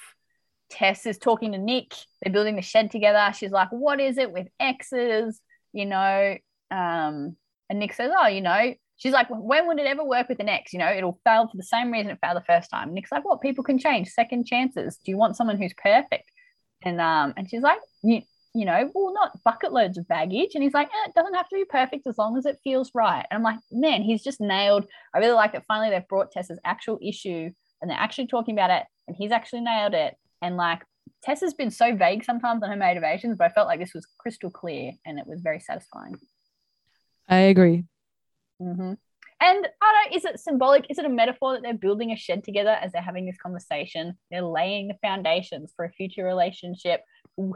[0.70, 1.94] Tess is talking to Nick.
[2.22, 3.32] They're building the shed together.
[3.34, 5.40] She's like, What is it with exes?
[5.72, 6.38] You know,
[6.72, 7.38] um,
[7.70, 10.50] and Nick says, Oh, you know, she's like, When would it ever work with an
[10.50, 10.74] ex?
[10.74, 12.94] You know, it'll fail for the same reason it failed the first time.
[12.94, 13.40] Nick's like, What?
[13.40, 14.98] People can change, second chances.
[14.98, 16.30] Do you want someone who's perfect?
[16.84, 18.22] And um, and she's like, you,
[18.54, 20.52] you know, well, not bucket loads of baggage.
[20.54, 22.92] And he's like, eh, it doesn't have to be perfect as long as it feels
[22.94, 23.26] right.
[23.32, 24.86] And I'm like, man, he's just nailed.
[25.14, 27.50] I really like that finally they've brought Tessa's actual issue
[27.82, 30.16] and they're actually talking about it, and he's actually nailed it.
[30.42, 30.84] And like
[31.24, 34.50] Tessa's been so vague sometimes on her motivations, but I felt like this was crystal
[34.50, 36.18] clear and it was very satisfying.
[37.28, 37.86] I agree.
[38.60, 38.94] hmm
[39.42, 40.86] And I don't, is it symbolic?
[40.90, 44.18] Is it a metaphor that they're building a shed together as they're having this conversation?
[44.32, 47.02] They're laying the foundations for a future relationship,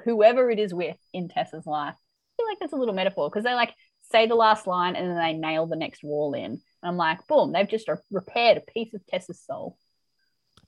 [0.04, 1.96] whoever it is with in Tessa's life.
[1.96, 3.74] I feel like that's a little metaphor because they like
[4.12, 6.46] say the last line and then they nail the next wall in.
[6.46, 9.78] And I'm like, boom, they've just re- repaired a piece of Tessa's soul.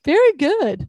[0.06, 0.88] Very good.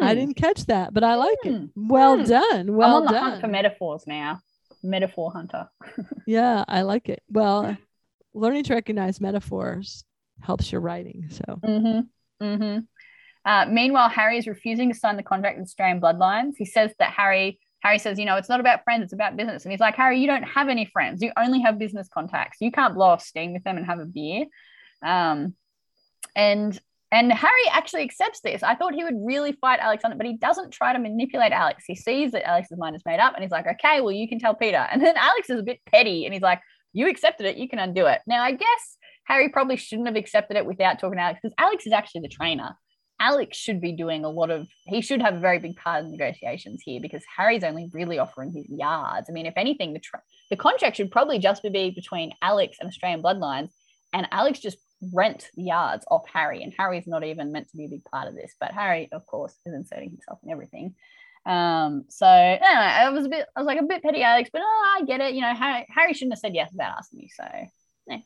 [0.00, 0.18] I Hmm.
[0.20, 1.48] didn't catch that, but I like Hmm.
[1.48, 1.70] it.
[1.76, 2.24] Well Hmm.
[2.24, 2.74] done.
[2.76, 3.08] Well done.
[3.08, 4.40] I'm on the hunt for metaphors now.
[4.82, 5.68] Metaphor hunter.
[6.26, 7.22] yeah, I like it.
[7.30, 7.76] Well,
[8.34, 10.04] learning to recognize metaphors
[10.40, 11.28] helps your writing.
[11.30, 12.44] So Mm-hmm.
[12.44, 12.78] Mm-hmm.
[13.46, 16.54] Uh, meanwhile, Harry is refusing to sign the contract with Australian Bloodlines.
[16.56, 19.64] He says that Harry Harry says, you know, it's not about friends, it's about business.
[19.64, 21.20] And he's like, Harry, you don't have any friends.
[21.22, 22.56] You only have business contacts.
[22.60, 24.46] You can't blow off steam with them and have a beer.
[25.02, 25.54] Um,
[26.34, 26.80] and
[27.12, 28.62] and Harry actually accepts this.
[28.62, 31.52] I thought he would really fight Alex on it, but he doesn't try to manipulate
[31.52, 31.84] Alex.
[31.86, 34.40] He sees that Alex's mind is made up and he's like, okay, well, you can
[34.40, 34.84] tell Peter.
[34.90, 36.60] And then Alex is a bit petty and he's like,
[36.94, 38.20] you accepted it, you can undo it.
[38.26, 41.86] Now, I guess Harry probably shouldn't have accepted it without talking to Alex because Alex
[41.86, 42.76] is actually the trainer.
[43.20, 46.10] Alex should be doing a lot of, he should have a very big part in
[46.10, 49.28] negotiations here because Harry's only really offering his yards.
[49.28, 52.88] I mean, if anything, the, tra- the contract should probably just be between Alex and
[52.88, 53.70] Australian Bloodlines.
[54.12, 54.78] And Alex just
[55.12, 58.28] rent the yards off Harry, and Harry's not even meant to be a big part
[58.28, 58.54] of this.
[58.60, 60.94] But Harry, of course, is inserting himself in everything.
[61.46, 64.62] Um, so I, I was a bit, I was like a bit petty, Alex, but
[64.64, 65.34] oh, I get it.
[65.34, 67.30] You know, Harry, Harry shouldn't have said yes without asking me.
[67.34, 67.44] So,
[68.06, 68.18] yeah.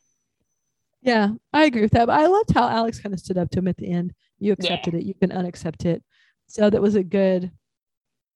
[1.02, 2.06] Yeah, I agree with that.
[2.06, 4.12] But I loved how Alex kind of stood up to him at the end.
[4.38, 5.00] You accepted yeah.
[5.00, 5.06] it.
[5.06, 6.02] You can unaccept it.
[6.46, 7.50] So that was a good.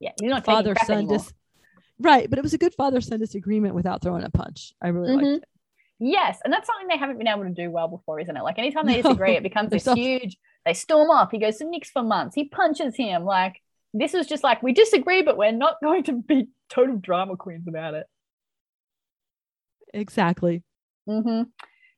[0.01, 1.33] Yeah, he's not father son dis-
[2.01, 4.75] right, but it was a good father son disagreement without throwing a punch.
[4.83, 5.25] I really mm-hmm.
[5.25, 5.49] liked it.
[6.01, 8.42] Yes, and that's something they haven't been able to do well before, isn't it?
[8.42, 10.37] Like anytime they disagree, it becomes this huge.
[10.66, 11.31] They storm off.
[11.31, 12.35] He goes to Nick's for months.
[12.35, 13.25] He punches him.
[13.25, 13.62] Like
[13.94, 17.66] this was just like we disagree, but we're not going to be total drama queens
[17.68, 18.07] about it.
[19.94, 20.62] Exactly.
[21.09, 21.42] Mm-hmm.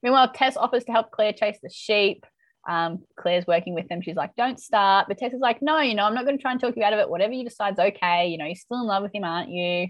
[0.02, 2.26] Meanwhile, Tess offers to help Claire chase the sheep.
[2.68, 4.00] Um, Claire's working with them.
[4.00, 6.42] She's like, "Don't start," but Tess is like, "No, you know, I'm not going to
[6.42, 7.10] try and talk you out of it.
[7.10, 8.28] Whatever you decide's okay.
[8.28, 9.88] You know, you're still in love with him, aren't you?"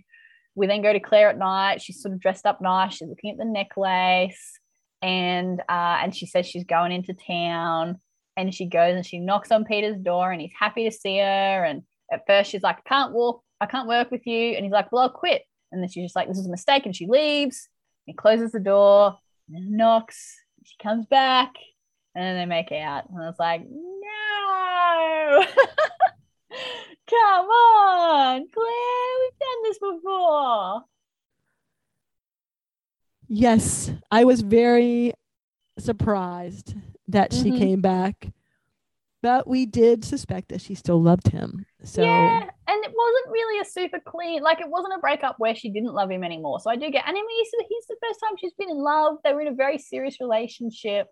[0.54, 1.82] we then go to Claire at night.
[1.82, 2.94] She's sort of dressed up nice.
[2.94, 4.58] She's looking at the necklace,
[5.02, 8.00] and uh, and she says she's going into town.
[8.36, 11.64] And she goes and she knocks on Peter's door, and he's happy to see her.
[11.64, 13.42] And at first, she's like, "I can't walk.
[13.60, 16.16] I can't work with you." And he's like, "Well, I'll quit." And then she's just
[16.16, 17.68] like, "This is a mistake," and she leaves.
[18.06, 20.36] He closes the door, and knocks.
[20.64, 21.54] She comes back,
[22.14, 23.08] and then they make out.
[23.08, 25.44] And I was like, "No."
[27.10, 30.82] Come on, Claire, we've done this before.
[33.28, 35.12] Yes, I was very
[35.78, 36.74] surprised
[37.08, 37.42] that mm-hmm.
[37.42, 38.28] she came back,
[39.22, 41.66] but we did suspect that she still loved him.
[41.84, 45.54] So yeah, and it wasn't really a super clean, like it wasn't a breakup where
[45.54, 46.60] she didn't love him anymore.
[46.60, 48.78] So I do get, and I mean, he's, he's the first time she's been in
[48.78, 49.18] love.
[49.22, 51.08] They were in a very serious relationship.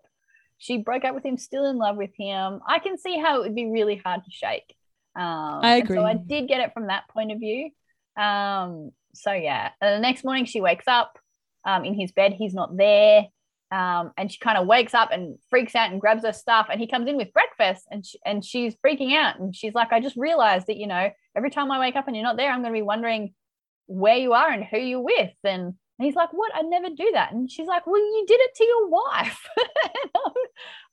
[0.57, 2.59] She broke up with him, still in love with him.
[2.67, 4.75] I can see how it would be really hard to shake.
[5.15, 5.97] Um, I agree.
[5.97, 7.69] So I did get it from that point of view.
[8.17, 11.19] Um, so yeah, and the next morning she wakes up
[11.65, 12.33] um, in his bed.
[12.33, 13.27] He's not there.
[13.73, 16.67] Um, and she kind of wakes up and freaks out and grabs her stuff.
[16.69, 19.39] And he comes in with breakfast and, she, and she's freaking out.
[19.39, 22.15] And she's like, I just realized that, you know, every time I wake up and
[22.15, 23.33] you're not there, I'm going to be wondering
[23.87, 25.33] where you are and who you're with.
[25.43, 26.51] And, and he's like, What?
[26.53, 27.31] I never do that.
[27.31, 29.39] And she's like, Well, you did it to your wife.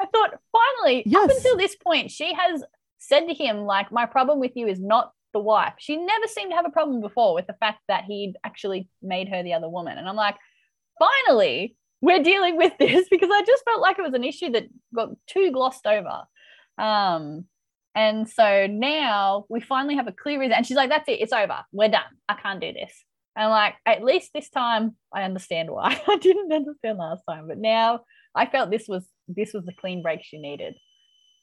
[0.01, 1.25] I thought, finally, yes.
[1.25, 2.65] up until this point, she has
[2.99, 5.75] said to him, like, my problem with you is not the wife.
[5.79, 9.29] She never seemed to have a problem before with the fact that he'd actually made
[9.29, 9.99] her the other woman.
[9.99, 10.37] And I'm like,
[10.99, 14.69] finally, we're dealing with this because I just felt like it was an issue that
[14.95, 16.23] got too glossed over.
[16.79, 17.45] Um,
[17.95, 20.53] and so now we finally have a clear reason.
[20.53, 21.65] And she's like, that's it, it's over.
[21.73, 22.03] We're done.
[22.29, 22.93] I can't do this.
[23.37, 26.01] And like, at least this time I understand why.
[26.09, 28.01] I didn't understand last time, but now
[28.35, 30.75] I felt this was this was the clean break she needed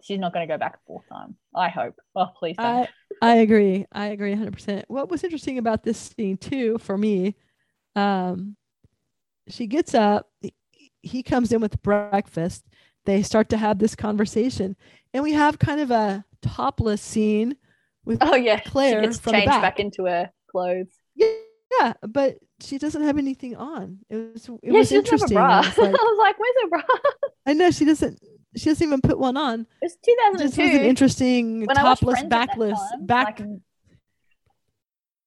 [0.03, 1.35] she's not going to go back a fourth time.
[1.55, 1.95] I hope.
[2.15, 2.87] Oh, please don't.
[3.21, 3.85] I, I agree.
[3.91, 4.83] I agree 100%.
[4.87, 7.35] What was interesting about this scene, too, for me,
[7.95, 8.55] um,
[9.49, 10.29] she gets up,
[11.01, 12.65] he comes in with breakfast.
[13.05, 14.75] They start to have this conversation,
[15.13, 17.55] and we have kind of a topless scene
[18.05, 19.61] with oh yeah Claire she gets from changed back.
[19.61, 20.87] back into her clothes.
[21.15, 21.27] Yeah,
[21.79, 23.99] yeah, but she doesn't have anything on.
[24.09, 25.37] It was it yeah, was she interesting.
[25.37, 25.61] Have a bra.
[25.63, 26.81] I was, like, I was like, "Where's her bra?"
[27.45, 28.19] I know she doesn't
[28.57, 29.67] she doesn't even put one on.
[29.81, 30.43] It's 2002.
[30.43, 33.39] This was an interesting when topless, backless, time, back.
[33.39, 33.49] Like,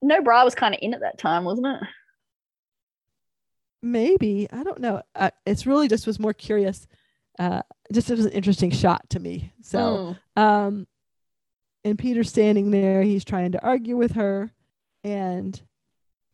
[0.03, 1.89] no bra was kind of in at that time, wasn't it?
[3.83, 5.03] Maybe I don't know.
[5.15, 6.87] Uh, it's really just was more curious.
[7.39, 7.63] Uh,
[7.93, 9.53] just it was an interesting shot to me.
[9.63, 10.43] So, mm.
[10.43, 10.87] um,
[11.85, 13.03] and Peter's standing there.
[13.03, 14.51] He's trying to argue with her,
[15.03, 15.61] and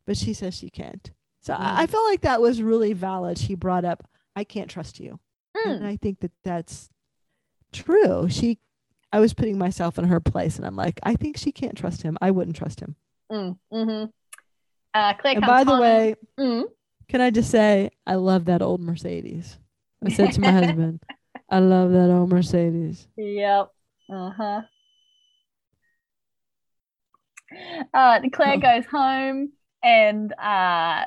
[0.06, 1.10] but she says she can't.
[1.42, 1.60] So mm.
[1.60, 3.38] I, I felt like that was really valid.
[3.38, 5.20] She brought up, "I can't trust you."
[5.64, 5.86] And hmm.
[5.86, 6.90] I think that that's
[7.72, 8.28] true.
[8.28, 8.58] She,
[9.10, 12.02] I was putting myself in her place, and I'm like, I think she can't trust
[12.02, 12.18] him.
[12.20, 12.96] I wouldn't trust him.
[13.32, 14.04] Mm, hmm
[14.96, 16.64] uh, and by the way, mm.
[17.08, 19.58] Can I just say I love that old Mercedes?
[20.04, 21.02] I said to my husband,
[21.50, 23.06] I love that old Mercedes.
[23.16, 23.68] Yep.
[24.12, 24.60] Uh-huh.
[27.94, 28.58] Uh Claire oh.
[28.58, 31.04] goes home and uh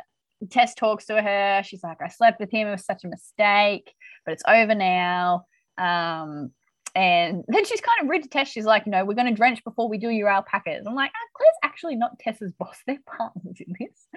[0.50, 1.62] Tess talks to her.
[1.66, 2.68] She's like, I slept with him.
[2.68, 3.94] It was such a mistake
[4.30, 5.46] but it's over now.
[5.78, 6.52] Um,
[7.00, 8.50] and then she's kind of rude to Tess.
[8.50, 10.86] She's like, you know, we're going to drench before we do your alpacas.
[10.86, 12.76] I'm like, oh, Claire's actually not Tess's boss.
[12.88, 14.08] They're partners in this.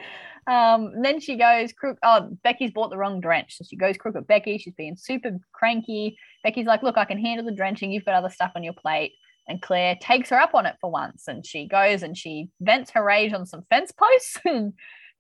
[0.49, 1.99] Um, then she goes, crook.
[2.03, 3.57] Oh, Becky's bought the wrong drench.
[3.57, 4.59] So she goes crook at Becky.
[4.59, 6.18] She's being super cranky.
[6.42, 7.92] Becky's like, look, I can handle the drenching.
[7.92, 9.12] You've got other stuff on your plate.
[9.47, 11.29] And Claire takes her up on it for once.
[11.29, 14.38] And she goes and she vents her rage on some fence posts.
[14.45, 14.73] And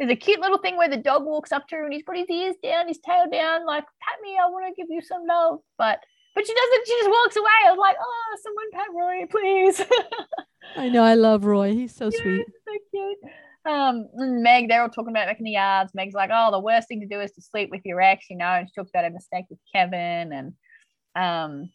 [0.08, 2.16] there's a cute little thing where the dog walks up to her and he's got
[2.16, 5.26] his ears down, his tail down, like, pat me, I want to give you some
[5.28, 5.60] love.
[5.76, 6.00] But
[6.34, 6.86] but she doesn't.
[6.86, 7.48] She just walks away.
[7.66, 9.82] I was like, oh, someone pet Roy, please.
[10.76, 11.02] I know.
[11.04, 11.72] I love Roy.
[11.72, 12.46] He's so Yeah, sweet.
[12.66, 13.18] so cute.
[13.64, 15.92] Um, Meg, they're all talking about back in the yards.
[15.94, 18.36] Meg's like, oh, the worst thing to do is to sleep with your ex, you
[18.36, 18.44] know.
[18.46, 20.52] And she talks about her mistake with Kevin, and
[21.14, 21.70] um,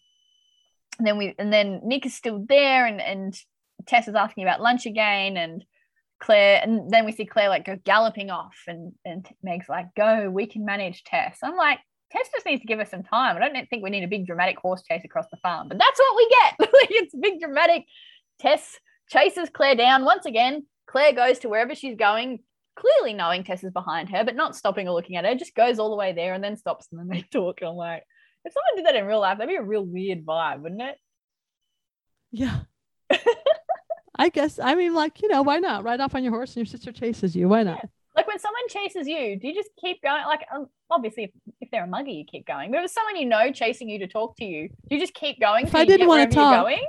[0.97, 3.39] and then we, and then Nick is still there, and and
[3.85, 5.63] Tess is asking about lunch again, and
[6.19, 10.29] Claire, and then we see Claire like go galloping off, and and Meg's like, go,
[10.29, 11.37] we can manage Tess.
[11.43, 11.79] I'm like.
[12.11, 13.35] Tess just needs to give us some time.
[13.35, 15.99] I don't think we need a big dramatic horse chase across the farm, but that's
[15.99, 16.69] what we get.
[16.89, 17.85] it's big dramatic.
[18.39, 20.65] Tess chases Claire down once again.
[20.87, 22.39] Claire goes to wherever she's going,
[22.77, 25.35] clearly knowing Tess is behind her, but not stopping or looking at her.
[25.35, 27.59] Just goes all the way there and then stops and then they talk.
[27.61, 28.03] And I'm like,
[28.45, 30.95] if someone did that in real life, that'd be a real weird vibe, wouldn't it?
[32.31, 32.59] Yeah.
[34.15, 34.59] I guess.
[34.59, 35.83] I mean, like, you know, why not?
[35.83, 37.49] Ride off on your horse and your sister chases you.
[37.49, 37.85] Why not?
[38.17, 40.25] Like when someone chases you, do you just keep going?
[40.25, 42.71] Like, um, obviously, if, if they're a muggy, you keep going.
[42.71, 45.13] But if it's someone you know chasing you to talk to you, do you just
[45.13, 45.67] keep going?
[45.67, 46.81] If I didn't wanna talk, going?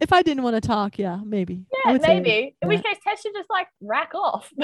[0.00, 1.66] If I didn't want to talk, yeah, maybe.
[1.84, 2.56] Yeah, would say maybe.
[2.62, 2.88] In which that.
[2.88, 4.50] case, Tess should just like rack off.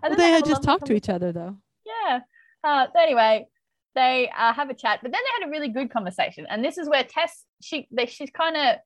[0.00, 1.56] Well, they had just talked to each other, though.
[1.84, 2.20] Yeah.
[2.62, 3.48] Uh, so anyway,
[3.96, 6.78] they uh, have a chat, but then they had a really good conversation, and this
[6.78, 8.76] is where Tess she they, she's kind of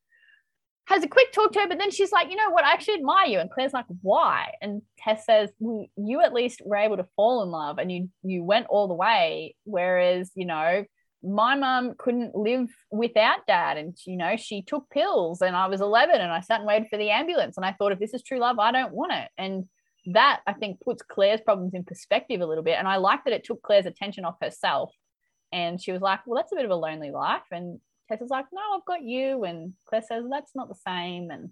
[0.90, 2.94] has a quick talk to her, but then she's like, you know what, I actually
[2.94, 4.52] admire you, and Claire's like, why?
[4.60, 8.10] And Tess says, well, you at least were able to fall in love, and you
[8.22, 10.84] you went all the way, whereas you know
[11.22, 15.82] my mum couldn't live without dad and you know she took pills and i was
[15.82, 18.22] 11 and i sat and waited for the ambulance and i thought if this is
[18.22, 19.68] true love i don't want it and
[20.06, 22.76] that I think puts Claire's problems in perspective a little bit.
[22.78, 24.92] And I like that it took Claire's attention off herself.
[25.52, 27.42] And she was like, Well, that's a bit of a lonely life.
[27.50, 29.44] And Tess is like, No, I've got you.
[29.44, 31.30] And Claire says, That's not the same.
[31.30, 31.50] And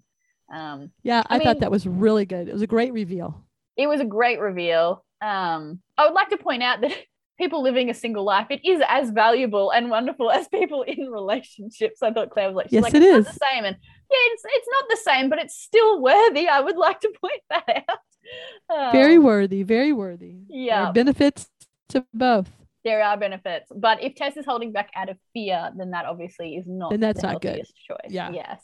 [0.53, 2.47] um, Yeah, I I, thought that was really good.
[2.49, 3.45] It was a great reveal.
[3.77, 5.03] it was a great reveal.
[5.21, 6.91] Um, I would like to point out that
[7.39, 12.03] people living a single life, it is as valuable and wonderful as people in relationships.
[12.03, 13.25] I thought Claire was like, Yes, like, it it's is.
[13.25, 13.65] not the same.
[13.65, 13.75] And
[14.11, 16.47] yeah, it's it's not the same, but it's still worthy.
[16.47, 18.91] I would like to point that out.
[18.91, 20.33] Very Um, worthy, very worthy.
[20.49, 20.91] There Yeah.
[20.91, 21.47] benefits
[21.89, 22.49] to both.
[22.85, 23.69] There are benefits.
[23.75, 26.99] But if Tess is holding back out of fear, then that obviously is not Then
[27.01, 27.65] that's the not good.
[27.87, 28.09] choice.
[28.09, 28.31] Yeah.
[28.31, 28.61] Yes.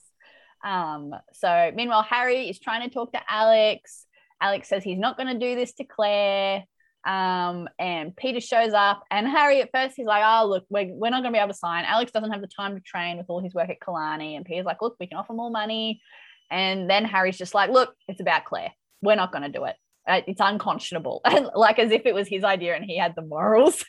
[0.63, 4.06] Um, so meanwhile, Harry is trying to talk to Alex.
[4.41, 6.63] Alex says he's not going to do this to Claire.
[7.06, 11.12] Um, and Peter shows up, and Harry at first he's like, "Oh, look, we're, we're
[11.12, 13.28] not going to be able to sign." Alex doesn't have the time to train with
[13.30, 16.01] all his work at Killarney, and Peter's like, "Look, we can offer more money."
[16.49, 18.71] And then Harry's just like, "Look, it's about Claire.
[19.04, 19.75] We're not going to do it.
[20.08, 23.22] Uh, It's unconscionable." And like as if it was his idea and he had the
[23.22, 23.84] morals.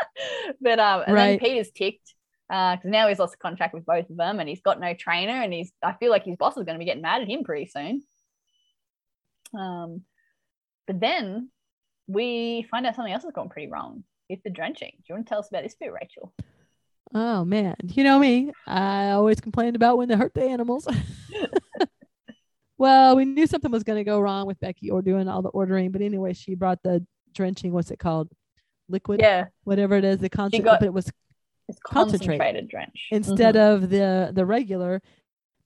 [0.60, 1.26] but um, and Right.
[1.26, 2.14] then Peter's ticked
[2.48, 5.42] because now he's lost a contract with both of them, and he's got no trainer,
[5.42, 7.42] and he's I feel like his boss is going to be getting mad at him
[7.44, 8.02] pretty soon.
[9.52, 10.02] Um,
[10.86, 11.50] but then
[12.06, 14.04] we find out something else has gone pretty wrong.
[14.28, 14.92] It's the drenching.
[14.98, 16.32] Do you want to tell us about this bit, Rachel?
[17.14, 18.52] Oh man, you know me.
[18.66, 20.86] I always complained about when they hurt the animals.
[22.78, 25.48] well, we knew something was going to go wrong with Becky or doing all the
[25.50, 27.72] ordering, but anyway, she brought the drenching.
[27.72, 28.28] What's it called?
[28.88, 30.18] Liquid, Yeah, whatever it is.
[30.18, 31.10] The concept, got- but it was
[31.68, 32.38] it's Concentrate.
[32.38, 33.74] concentrated drench instead Mhm.
[33.74, 35.02] of the the regular.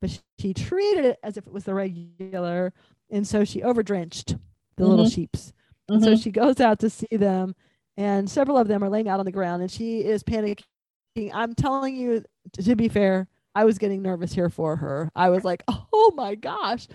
[0.01, 2.73] But she, she treated it as if it was the regular,
[3.11, 4.37] and so she overdrenched
[4.77, 5.53] the little sheeps.
[5.91, 7.55] And So she goes out to see them,
[7.99, 10.63] and several of them are laying out on the ground, and she is panicking.
[11.35, 15.11] I'm telling you, to be fair, I was getting nervous here for her.
[15.15, 16.87] I was like, oh my gosh,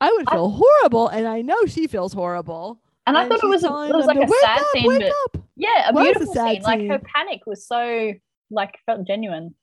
[0.00, 2.80] I would I- feel horrible, and I know she feels horrible.
[3.06, 5.44] and I thought it was a, it was like a sad up, scene, but up.
[5.56, 6.62] yeah, a a beautiful sad scene.
[6.62, 8.12] Like her panic was so
[8.50, 9.54] like felt genuine.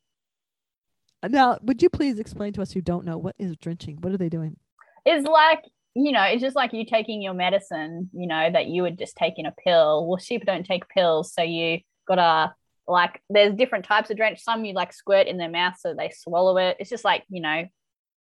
[1.28, 3.98] Now, would you please explain to us who don't know what is drenching?
[4.02, 4.58] What are they doing?
[5.06, 5.64] It's like
[5.96, 9.16] you know, it's just like you taking your medicine, you know, that you would just
[9.18, 10.06] take in a pill.
[10.06, 12.54] Well, sheep don't take pills, so you gotta
[12.88, 14.40] like there's different types of drench.
[14.42, 16.78] Some you like squirt in their mouth so they swallow it.
[16.80, 17.66] It's just like you know,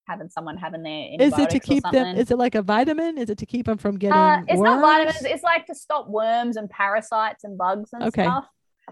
[0.08, 2.18] having someone having their Is it to keep them?
[2.18, 3.18] Is it like a vitamin?
[3.18, 4.18] Is it to keep them from getting?
[4.18, 5.24] Uh, it's not vitamins.
[5.24, 8.48] It's like to stop worms and parasites and bugs and Okay, stuff.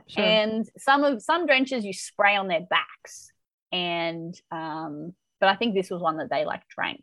[0.07, 0.23] Sure.
[0.23, 3.31] And some of some drenches you spray on their backs,
[3.71, 7.01] and um, but I think this was one that they like drank.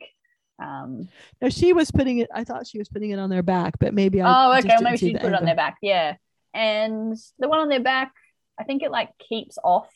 [0.62, 1.09] Um,
[1.41, 2.29] No, she was putting it.
[2.35, 4.29] I thought she was putting it on their back, but maybe I.
[4.29, 4.77] oh, okay.
[4.81, 5.77] Maybe she put it on their back.
[5.83, 6.16] Yeah,
[6.53, 8.12] and the one on their back,
[8.61, 9.89] I think it like keeps off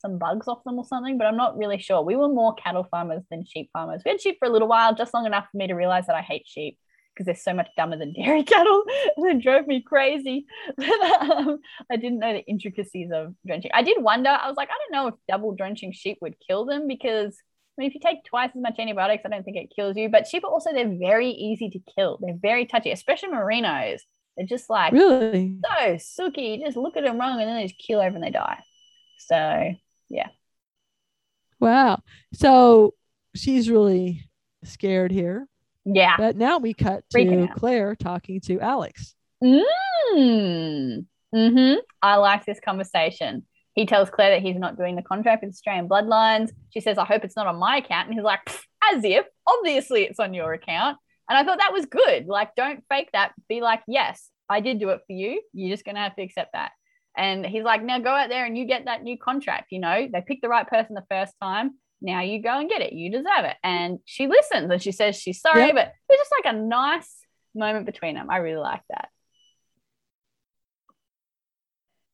[0.00, 2.02] some bugs off them or something, but I'm not really sure.
[2.02, 4.02] We were more cattle farmers than sheep farmers.
[4.04, 6.16] We had sheep for a little while, just long enough for me to realize that
[6.16, 6.78] I hate sheep
[7.14, 8.84] because they're so much dumber than dairy cattle
[9.16, 10.46] and it drove me crazy.
[11.20, 11.58] um,
[11.90, 13.70] I didn't know the intricacies of drenching.
[13.74, 16.64] I did wonder, I was like, I don't know if double drenching sheep would kill
[16.64, 17.36] them because
[17.78, 20.08] I mean, if you take twice as much antibiotics, I don't think it kills you.
[20.08, 22.18] But sheep are also, they're very easy to kill.
[22.20, 24.00] They're very touchy, especially merinos.
[24.36, 26.58] They're just like really so sooky.
[26.60, 28.62] You just look at them wrong and then they just keel over and they die.
[29.18, 29.72] So,
[30.08, 30.28] yeah.
[31.58, 32.00] Wow.
[32.32, 32.94] So
[33.34, 34.28] she's really
[34.64, 35.46] scared here.
[35.84, 36.16] Yeah.
[36.16, 37.56] But now we cut Freaking to out.
[37.56, 39.14] Claire talking to Alex.
[39.42, 41.06] Mm.
[41.34, 43.46] hmm I like this conversation.
[43.74, 46.50] He tells Claire that he's not doing the contract with Australian Bloodlines.
[46.70, 48.08] She says, I hope it's not on my account.
[48.08, 48.40] And he's like,
[48.92, 50.98] as if, obviously it's on your account.
[51.30, 52.26] And I thought that was good.
[52.26, 53.32] Like, don't fake that.
[53.48, 55.40] Be like, yes, I did do it for you.
[55.54, 56.72] You're just going to have to accept that.
[57.16, 59.68] And he's like, now go out there and you get that new contract.
[59.70, 61.72] You know, they picked the right person the first time.
[62.02, 62.94] Now you go and get it.
[62.94, 63.56] You deserve it.
[63.62, 65.74] And she listens and she says she's sorry, Yep.
[65.74, 67.14] but it's just like a nice
[67.54, 68.28] moment between them.
[68.28, 69.08] I really like that.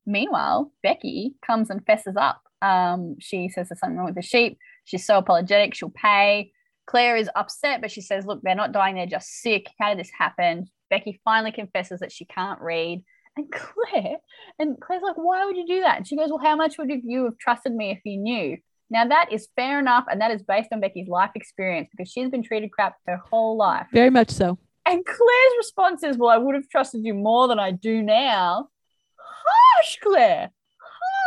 [0.05, 2.43] Meanwhile, Becky comes and fesses up.
[2.63, 4.59] Um, she says there's something wrong with the sheep.
[4.85, 5.75] She's so apologetic.
[5.75, 6.53] She'll pay.
[6.87, 8.97] Claire is upset, but she says, Look, they're not dying.
[8.97, 9.69] They're just sick.
[9.79, 10.71] How did this happen?
[10.89, 13.03] Becky finally confesses that she can't read.
[13.37, 14.17] And Claire,
[14.59, 15.99] and Claire's like, Why would you do that?
[15.99, 18.59] And she goes, Well, how much would you have trusted me if you knew?
[18.89, 20.05] Now, that is fair enough.
[20.09, 23.57] And that is based on Becky's life experience because she's been treated crap her whole
[23.57, 23.89] life.
[23.93, 24.59] Very much so.
[24.85, 28.69] And Claire's response is, Well, I would have trusted you more than I do now.
[29.17, 30.51] Harsh, Claire.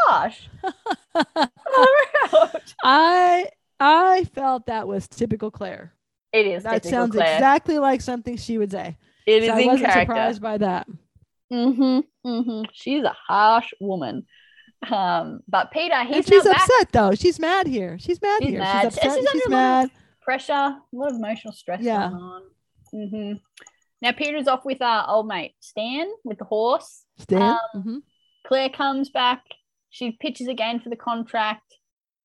[0.06, 0.40] Harsh.
[2.84, 3.50] I
[3.80, 5.94] I felt that was typical Claire.
[6.34, 6.64] It is.
[6.64, 7.36] That sounds Claire.
[7.36, 8.98] exactly like something she would say.
[9.26, 10.02] It is So I wasn't character.
[10.14, 10.88] surprised by that.
[11.52, 12.00] Mm-hmm,
[12.30, 12.62] mm-hmm.
[12.74, 14.26] She's a harsh woman.
[14.90, 16.62] Um, but Peter, he's and she's now back.
[16.62, 17.16] upset though.
[17.16, 17.98] She's mad here.
[18.00, 18.60] She's mad She's here.
[18.60, 18.82] mad.
[18.94, 19.04] She's upset.
[19.04, 19.92] she's She's, under a lot mad.
[20.22, 22.10] Pressure, a lot of emotional stress Yeah.
[22.10, 22.42] going on.
[22.94, 23.34] hmm
[24.02, 27.04] Now Peter's off with our old mate Stan with the horse.
[27.18, 27.42] Stan.
[27.42, 28.02] Um, Mhm.
[28.48, 29.44] Claire comes back.
[29.90, 31.76] She pitches again for the contract,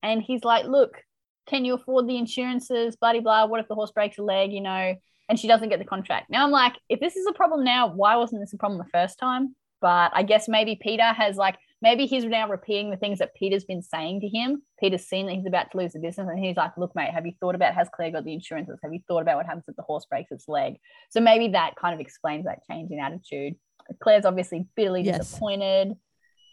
[0.03, 1.03] and he's like, "Look,
[1.47, 2.97] can you afford the insurances?
[2.97, 3.47] Bloody blah.
[3.47, 4.53] What if the horse breaks a leg?
[4.53, 4.95] You know?"
[5.29, 6.29] And she doesn't get the contract.
[6.29, 8.91] Now I'm like, if this is a problem now, why wasn't this a problem the
[8.91, 9.55] first time?
[9.81, 13.65] But I guess maybe Peter has like maybe he's now repeating the things that Peter's
[13.65, 14.63] been saying to him.
[14.81, 17.27] Peter's seen that he's about to lose the business, and he's like, "Look, mate, have
[17.27, 18.79] you thought about has Claire got the insurances?
[18.83, 20.77] Have you thought about what happens if the horse breaks its leg?"
[21.11, 23.57] So maybe that kind of explains that change in attitude.
[24.01, 25.19] Claire's obviously bitterly Yes.
[25.19, 25.95] disappointed.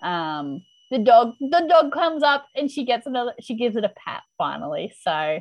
[0.01, 3.33] Um, the dog, the dog comes up and she gets another.
[3.39, 4.93] She gives it a pat finally.
[5.01, 5.39] So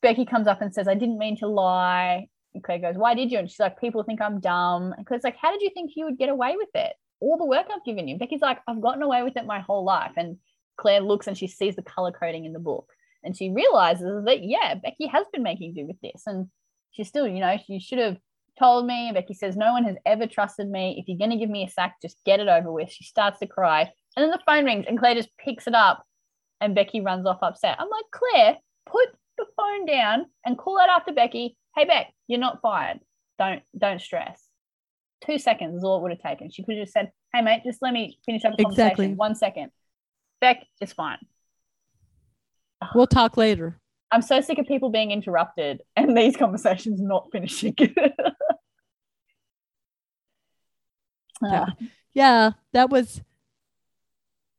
[0.00, 3.32] Becky comes up and says, "I didn't mean to lie." And Claire goes, "Why did
[3.32, 5.90] you?" And she's like, "People think I'm dumb." And Claire's like, "How did you think
[5.96, 6.94] you would get away with it?
[7.20, 9.84] All the work I've given you." Becky's like, "I've gotten away with it my whole
[9.84, 10.38] life." And
[10.76, 12.92] Claire looks and she sees the color coding in the book,
[13.24, 16.48] and she realizes that yeah, Becky has been making do with this, and
[16.92, 18.18] she's still, you know, she should have
[18.58, 19.10] told me.
[19.12, 20.96] Becky says, No one has ever trusted me.
[20.98, 22.90] If you're going to give me a sack, just get it over with.
[22.90, 23.92] She starts to cry.
[24.16, 26.04] And then the phone rings and Claire just picks it up
[26.60, 27.76] and Becky runs off upset.
[27.78, 28.56] I'm like, Claire,
[28.86, 31.56] put the phone down and call out after Becky.
[31.76, 33.00] Hey, Beck, you're not fired.
[33.38, 34.42] Don't don't stress.
[35.24, 36.50] Two seconds is all it would have taken.
[36.50, 38.86] She could have just said, Hey, mate, just let me finish up a conversation.
[38.86, 39.08] Exactly.
[39.14, 39.70] One second.
[40.40, 41.18] Beck, it's fine.
[42.94, 43.78] We'll talk later.
[44.10, 47.76] I'm so sick of people being interrupted and these conversations not finishing.
[51.42, 51.66] Yeah.
[51.68, 51.76] Ah.
[52.14, 53.20] Yeah, that was.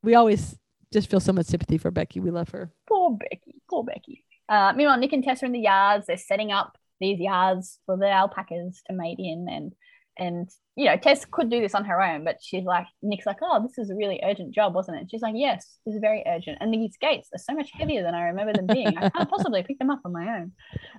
[0.04, 0.58] We always
[0.94, 2.20] just feel so much sympathy for Becky.
[2.20, 2.72] We love her.
[2.88, 3.62] Poor Becky.
[3.70, 4.24] Poor Becky.
[4.50, 6.08] Uh, meanwhile, Nick and Tess are in the yards.
[6.08, 9.74] They're setting up these yards for the alpacas to mate in, and
[10.18, 13.38] and you know Tess could do this on her own, but she's like Nick's like,
[13.42, 15.08] oh, this is a really urgent job, wasn't it?
[15.12, 16.60] She's like, yes, this is very urgent.
[16.62, 18.98] And these gates are so much heavier than I remember them being.
[18.98, 20.52] I can't possibly pick them up on my own.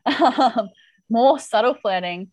[0.07, 0.69] Um,
[1.09, 2.31] more subtle flirting,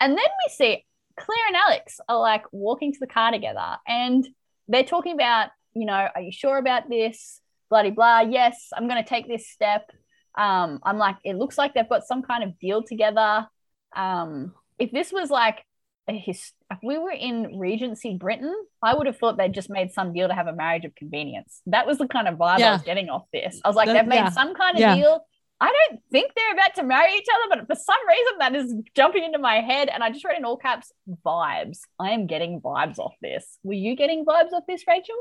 [0.00, 0.84] and then we see
[1.18, 4.26] Claire and Alex are like walking to the car together, and
[4.68, 7.40] they're talking about, you know, are you sure about this?
[7.68, 8.20] Bloody blah.
[8.20, 9.90] Yes, I'm going to take this step.
[10.36, 13.46] Um, I'm like, it looks like they've got some kind of deal together.
[13.94, 15.64] Um, if this was like
[16.08, 19.92] a his, if we were in Regency Britain, I would have thought they'd just made
[19.92, 21.60] some deal to have a marriage of convenience.
[21.66, 23.60] That was the kind of vibe I was getting off this.
[23.64, 24.30] I was like, That- they've made yeah.
[24.30, 24.94] some kind of Yeah.
[24.94, 25.26] deal.
[25.58, 28.74] I don't think they're about to marry each other, but for some reason that is
[28.94, 29.88] jumping into my head.
[29.88, 30.92] And I just read in all caps
[31.24, 31.78] vibes.
[31.98, 33.58] I am getting vibes off this.
[33.62, 35.16] Were you getting vibes off this, Rachel?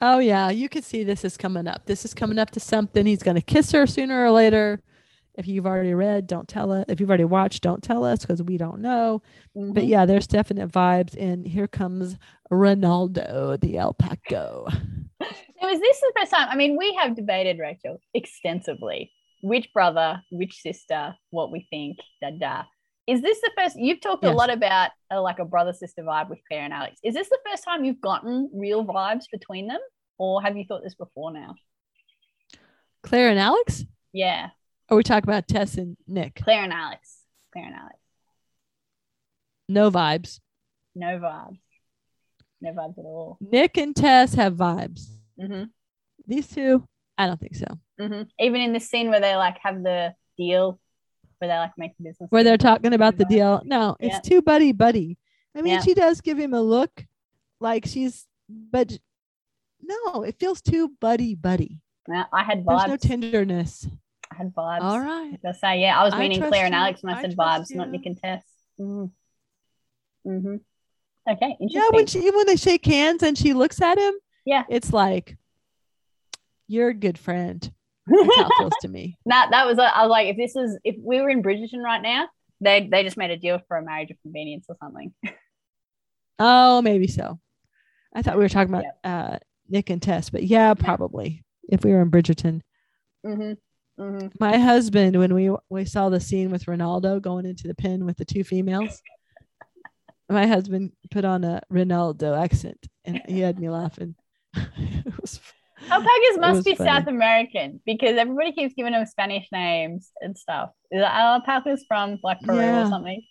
[0.00, 1.84] Oh yeah, you can see this is coming up.
[1.86, 3.04] This is coming up to something.
[3.04, 4.80] He's going to kiss her sooner or later.
[5.34, 6.84] If you've already read, don't tell us.
[6.88, 9.22] If you've already watched, don't tell us because we don't know.
[9.54, 9.88] But Mhm.
[9.88, 11.16] yeah, there's definite vibes.
[11.16, 12.16] And here comes
[12.50, 14.70] Ronaldo, the alpaco.
[15.60, 16.48] So is this the first time?
[16.50, 19.12] I mean, we have debated Rachel extensively.
[19.42, 22.62] Which brother, which sister, what we think, da da.
[23.10, 23.76] Is this the first?
[23.76, 27.00] You've talked a lot about uh, like a brother sister vibe with Claire and Alex.
[27.02, 29.80] Is this the first time you've gotten real vibes between them,
[30.16, 31.54] or have you thought this before now?
[33.02, 33.84] Claire and Alex?
[34.12, 34.50] Yeah,
[34.88, 36.40] Or we talk about Tess and Nick?
[36.42, 37.18] Claire and Alex.
[37.52, 37.96] Claire and Alex.
[39.68, 40.40] No vibes.
[40.94, 41.58] No vibes.
[42.60, 43.38] No vibes at all.
[43.40, 45.08] Nick and Tess have vibes.
[45.40, 45.64] hmm
[46.26, 46.84] These two,
[47.18, 47.66] I don't think so.
[47.98, 50.78] hmm Even in the scene where they like have the deal,
[51.40, 53.62] where they like make business where they're talking about the deal.
[53.64, 55.18] No, it's too buddy buddy.
[55.56, 57.04] I mean, she does give him a look
[57.60, 58.96] like she's, but
[59.82, 61.80] no, it feels too buddy buddy.
[62.32, 62.88] I had There's vibes.
[62.88, 63.88] no tenderness.
[64.30, 64.82] I had vibes.
[64.82, 65.38] All right.
[65.44, 66.74] I say, yeah, I was I meaning trust Claire and.
[66.74, 67.90] Alex when I, I said vibes, not.
[67.90, 68.44] Nick and Tess.
[68.78, 69.10] Mm.
[70.24, 70.56] hmm
[71.28, 71.68] Okay, interesting.
[71.70, 74.14] Yeah, when she even when they shake hands and she looks at him,
[74.44, 74.64] Yeah.
[74.68, 75.36] it's like
[76.66, 77.70] you're a good friend.
[78.06, 79.16] That's how it feels to me.
[79.26, 82.02] that that was I was like, if this was if we were in Bridgerton right
[82.02, 82.28] now,
[82.60, 85.12] they they just made a deal for a marriage of convenience or something.
[86.42, 87.38] Oh, maybe so.
[88.14, 89.38] I thought we were talking about uh,
[89.68, 92.62] Nick and Tess, but yeah, probably if we were in Bridgerton.
[93.24, 93.52] hmm
[93.98, 98.06] hmm My husband, when we we saw the scene with Ronaldo going into the pen
[98.06, 99.02] with the two females,
[100.30, 104.14] my husband put on a Ronaldo accent, and he had me laughing.
[104.54, 105.38] it was
[105.90, 106.90] Alpacas must be funny.
[106.90, 110.70] South American because everybody keeps giving them Spanish names and stuff.
[110.90, 112.86] Is alpacas from like Peru Yeah.
[112.86, 113.22] or something?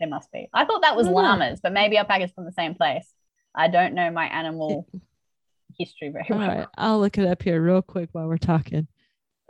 [0.00, 0.48] They must be.
[0.54, 3.06] I thought that was llamas, but maybe alpacas from the same place.
[3.54, 4.86] I don't know my animal
[5.78, 6.48] history very all well.
[6.48, 6.66] right.
[6.76, 8.86] I'll look it up here real quick while we're talking.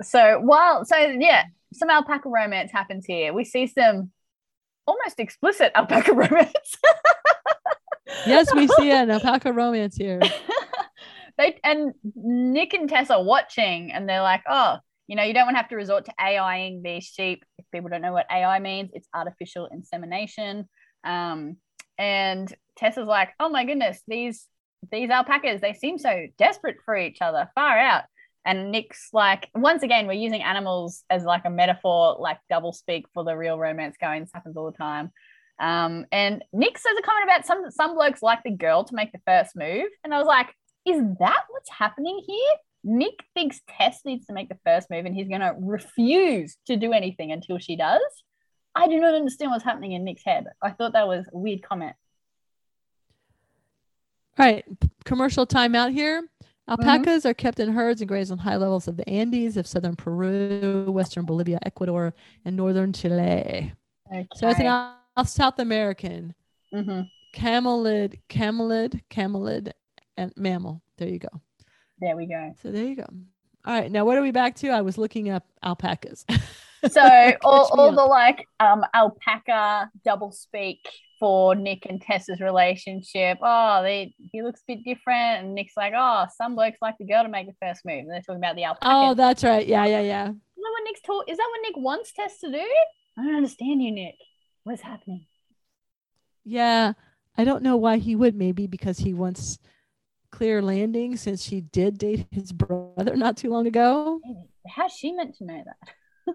[0.02, 1.44] So while so yeah,
[1.74, 3.32] some alpaca romance happens here.
[3.34, 4.10] We see some
[4.86, 6.76] almost explicit alpaca romance.
[8.26, 10.20] Yes, we see an alpaca romance here.
[11.38, 14.76] They and Nick and Tess are watching and they're like, oh,
[15.06, 17.44] you know, you don't want to have to resort to AIing these sheep.
[17.58, 20.68] If people don't know what AI means, it's artificial insemination.
[21.04, 21.56] Um,
[21.96, 24.46] and Tess is like, oh my goodness, these
[24.92, 27.50] these alpacas, they seem so desperate for each other.
[27.54, 28.04] Far out.
[28.44, 33.06] And Nick's like, once again, we're using animals as like a metaphor, like double speak
[33.12, 34.22] for the real romance going.
[34.22, 35.10] This happens all the time.
[35.60, 39.12] Um, and Nick says a comment about some some blokes like the girl to make
[39.12, 39.88] the first move.
[40.04, 40.54] And I was like,
[40.90, 42.52] is that what's happening here?
[42.84, 46.76] Nick thinks Tess needs to make the first move and he's going to refuse to
[46.76, 48.00] do anything until she does.
[48.74, 50.46] I do not understand what's happening in Nick's head.
[50.62, 51.96] I thought that was a weird comment.
[54.38, 54.64] All right,
[55.04, 56.28] commercial timeout here.
[56.68, 59.96] Alpacas are kept in herds and graze on high levels of the Andes of southern
[59.96, 62.14] Peru, western Bolivia, Ecuador,
[62.44, 63.72] and northern Chile.
[64.06, 64.28] Okay.
[64.34, 66.34] So it's an South American
[66.72, 67.08] Mhm.
[67.34, 69.72] camelid, camelid, camelid,
[70.18, 70.82] and mammal.
[70.98, 71.28] There you go.
[72.00, 72.54] There we go.
[72.62, 73.06] So there you go.
[73.64, 74.68] All right, now what are we back to?
[74.68, 76.26] I was looking up alpacas.
[76.92, 77.02] So
[77.42, 77.96] all, all up.
[77.96, 80.78] the like um alpaca double speak
[81.18, 83.38] for Nick and Tessa's relationship.
[83.42, 87.04] Oh, they he looks a bit different, and Nick's like, oh, some blokes like the
[87.04, 88.02] girl to make the first move.
[88.02, 88.86] And they're talking about the alpaca.
[88.86, 89.66] oh, that's right.
[89.66, 90.28] Yeah, yeah, yeah.
[90.28, 91.24] Is that what Nick's talk?
[91.28, 92.64] Is that what Nick wants Tess to do?
[93.18, 94.14] I don't understand you, Nick.
[94.62, 95.26] What's happening?
[96.44, 96.92] Yeah,
[97.36, 98.36] I don't know why he would.
[98.36, 99.58] Maybe because he wants
[100.30, 104.20] clear landing since she did date his brother not too long ago.
[104.68, 106.34] How's she meant to know that?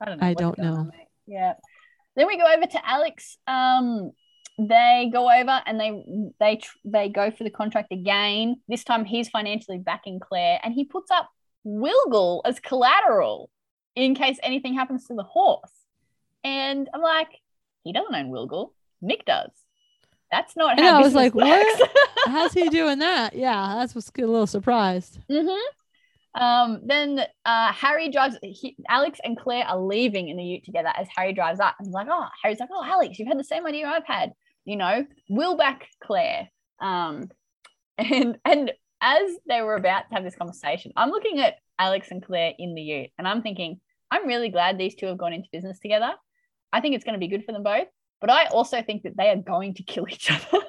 [0.00, 0.26] I don't know.
[0.26, 0.72] I don't know.
[0.74, 0.92] on,
[1.26, 1.54] yeah.
[2.16, 3.38] Then we go over to Alex.
[3.46, 4.12] Um,
[4.58, 6.04] they go over and they
[6.40, 8.56] they tr- they go for the contract again.
[8.68, 11.28] This time he's financially backing Claire, and he puts up
[11.66, 13.50] Wilgul as collateral
[13.94, 15.70] in case anything happens to the horse.
[16.44, 17.28] And I'm like,
[17.84, 18.70] he doesn't own Wilgul.
[19.00, 19.50] Nick does.
[20.30, 21.80] That's not know, I was like, works.
[21.80, 21.90] what?
[22.26, 23.34] How's he doing that?
[23.34, 25.18] Yeah, that's what's a little surprised.
[25.30, 25.48] hmm
[26.34, 28.36] Um, then uh, Harry drives.
[28.42, 31.76] He, Alex and Claire are leaving in the Ute together as Harry drives up.
[31.78, 34.32] And he's like, "Oh, Harry's like, oh, Alex, you've had the same idea I've had.
[34.64, 36.48] You know, will back Claire."
[36.80, 37.30] Um,
[37.98, 42.24] and and as they were about to have this conversation, I'm looking at Alex and
[42.24, 45.48] Claire in the Ute, and I'm thinking, I'm really glad these two have gone into
[45.52, 46.10] business together.
[46.72, 47.88] I think it's going to be good for them both.
[48.20, 50.64] But I also think that they are going to kill each other.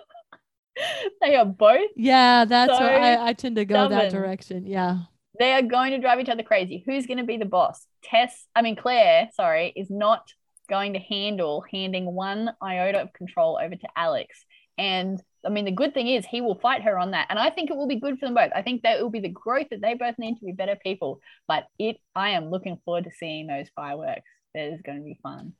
[1.22, 4.66] they are both Yeah, that's So what I, I tend to go that direction.
[4.66, 5.00] Yeah.
[5.38, 6.84] They are going to drive each other crazy.
[6.86, 7.86] Who's going to be the boss?
[8.04, 10.34] Tess, I mean, Claire, sorry, is not
[10.70, 14.46] going to handle handing one iota of control over to Alex.
[14.78, 17.28] And I mean, the good thing is he will fight her on that.
[17.30, 18.52] And I think it will be good for them both.
[18.54, 20.78] I think that it will be the growth that they both need to be better
[20.82, 21.20] people.
[21.48, 24.22] But it, I am looking forward to seeing those fireworks.
[24.54, 25.54] That is going to be fun.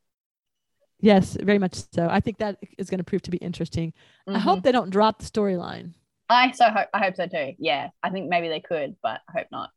[1.02, 2.08] Yes, very much so.
[2.10, 3.94] I think that is going to prove to be interesting.
[4.28, 4.38] I Mhm.
[4.40, 5.94] hope they don't drop the storyline.
[6.30, 7.56] I so hope I hope so too.
[7.58, 9.72] Yeah, I think maybe they could, but I hope not.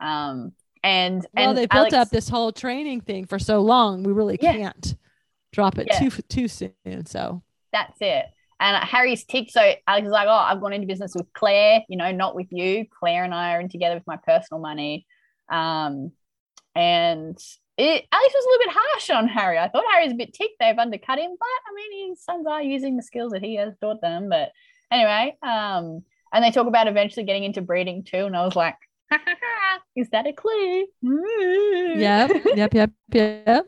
[0.00, 0.52] Um,
[0.82, 4.02] and Well, and they built Alex- up this whole training thing for so long.
[4.02, 4.52] We really Yeah.
[4.52, 4.94] can't
[5.52, 5.98] drop it Yeah.
[5.98, 7.06] too too soon.
[7.06, 7.42] So
[7.72, 8.26] That's it.
[8.60, 9.50] And Harry's ticked.
[9.50, 12.46] So Alex is like, oh, I've gone into business with Claire, you know, not with
[12.52, 12.86] you.
[13.00, 15.06] Claire and I are in together with my personal money.
[15.48, 16.12] Um,
[16.74, 17.36] and
[17.78, 19.58] it, Alex was a little bit harsh on Harry.
[19.58, 20.56] I thought Harry's a bit ticked.
[20.60, 23.74] They've undercut him, but I mean, his sons are using the skills that he has
[23.80, 24.28] taught them.
[24.28, 24.50] But
[24.90, 28.26] anyway, um, and they talk about eventually getting into breeding too.
[28.26, 28.76] And I was like,
[29.96, 30.86] is that a clue?
[31.98, 33.66] yep, yep, yep, yep.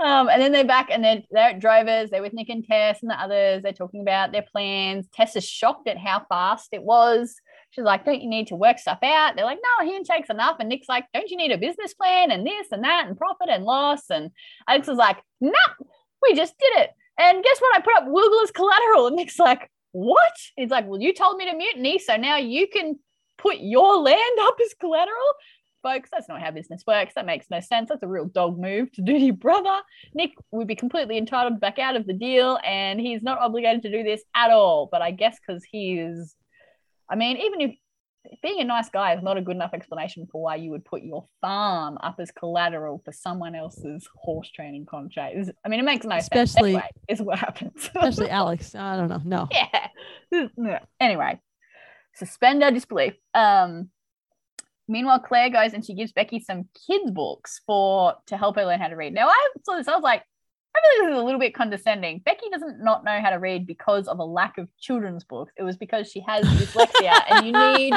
[0.00, 2.10] Um, and then they're back and they're, they're at Drovers.
[2.10, 3.62] They're with Nick and Tess and the others.
[3.62, 5.06] They're talking about their plans.
[5.12, 7.36] Tess is shocked at how fast it was.
[7.74, 9.34] She's like, Don't you need to work stuff out?
[9.34, 10.56] They're like, No, a handshake's enough.
[10.60, 13.48] And Nick's like, Don't you need a business plan and this and that and profit
[13.50, 14.10] and loss?
[14.10, 14.30] And
[14.68, 15.52] Alex is like, No,
[16.22, 16.90] we just did it.
[17.18, 17.76] And guess what?
[17.76, 19.08] I put up Wilgul collateral.
[19.08, 20.34] And Nick's like, What?
[20.56, 21.98] He's like, Well, you told me to mutiny.
[21.98, 22.98] So now you can
[23.38, 25.34] put your land up as collateral
[25.84, 26.10] folks.
[26.10, 27.14] That's not how business works.
[27.14, 27.90] That makes no sense.
[27.90, 29.78] That's a real dog move to do to your brother.
[30.14, 33.90] Nick would be completely entitled back out of the deal, and he's not obligated to
[33.90, 34.88] do this at all.
[34.90, 36.34] But I guess because he is,
[37.14, 37.76] I mean, even if
[38.42, 41.02] being a nice guy is not a good enough explanation for why you would put
[41.04, 45.36] your farm up as collateral for someone else's horse training contract.
[45.64, 46.26] I mean, it makes no sense.
[46.50, 47.84] Especially- Anyway, is what happens.
[47.94, 48.74] Especially Alex.
[48.74, 49.22] I don't know.
[49.24, 49.48] No.
[50.32, 50.80] yeah.
[50.98, 51.40] Anyway,
[52.16, 53.14] suspend our disbelief.
[53.32, 53.90] Um,
[54.88, 58.80] meanwhile, Claire goes and she gives Becky some kids' books for to help her learn
[58.80, 59.14] how to read.
[59.14, 59.86] Now, I saw this.
[59.86, 60.24] I was like,
[60.76, 62.20] I feel like this is a little bit condescending.
[62.24, 65.52] Becky doesn't not know how to read because of a lack of children's books.
[65.56, 67.94] It was because she has dyslexia, and you need,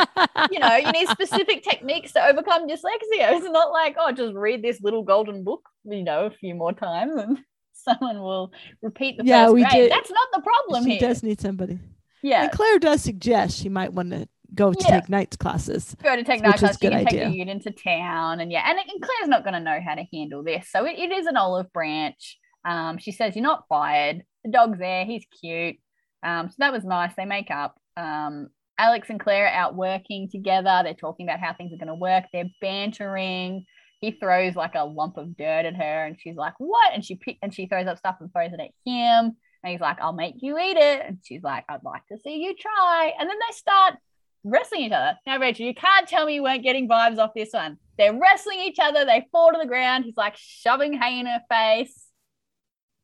[0.52, 2.84] you know, you need specific techniques to overcome dyslexia.
[3.38, 6.72] It's not like, oh, just read this little golden book, you know, a few more
[6.74, 7.40] times and
[7.74, 8.52] someone will
[8.82, 9.74] repeat the Yeah, first we grade.
[9.74, 11.00] did- That's not the problem she here.
[11.10, 11.80] does need somebody.
[12.22, 12.44] yeah.
[12.44, 15.00] And Claire does suggest she might want to go to Yeah.
[15.00, 15.96] take nights classes.
[16.04, 16.78] go to take night is class.
[16.82, 17.30] a You can take idea.
[17.30, 20.04] the unit into town, and yeah, and, and Claire's not going to know how to
[20.14, 22.38] handle this, so it, it is an olive branch.
[22.68, 24.24] Um, she says you're not fired.
[24.43, 25.05] The dog's there.
[25.05, 25.78] He's cute.
[26.22, 27.13] Um, so that was nice.
[27.15, 27.80] They make up.
[27.95, 30.82] Um, Alex and Claire are out working together.
[30.84, 32.26] They're talking about how things are going to work.
[32.32, 33.65] They're bantering.
[34.01, 37.15] He throws like a lump of dirt at her, and she's like, "What?" And she
[37.15, 39.38] pick, and she throws up stuff and throws it at him.
[39.63, 42.38] And he's like, "I'll make you eat it." And she's like, "I'd like to see
[42.38, 43.95] you try." And then they start
[44.43, 45.18] wrestling each other.
[45.26, 47.78] Now, Rachel, you can't tell me you weren't getting vibes off this one.
[47.97, 49.03] They're wrestling each other.
[49.05, 50.05] They fall to the ground.
[50.05, 52.07] He's like shoving hay in her face.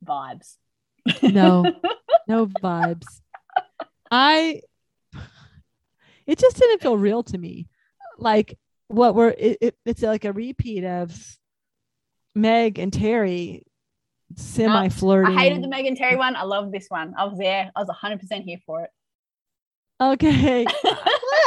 [0.03, 0.55] Vibes.
[1.21, 1.71] No,
[2.27, 3.21] no vibes.
[4.11, 4.61] I,
[6.25, 7.67] it just didn't feel real to me.
[8.17, 11.15] Like what were, it, it, it's like a repeat of
[12.35, 13.65] Meg and Terry
[14.35, 15.37] semi flirting.
[15.37, 16.35] I hated the Meg and Terry one.
[16.35, 17.13] I love this one.
[17.17, 17.71] I was there.
[17.75, 18.89] I was 100% here for it.
[20.11, 20.65] Okay.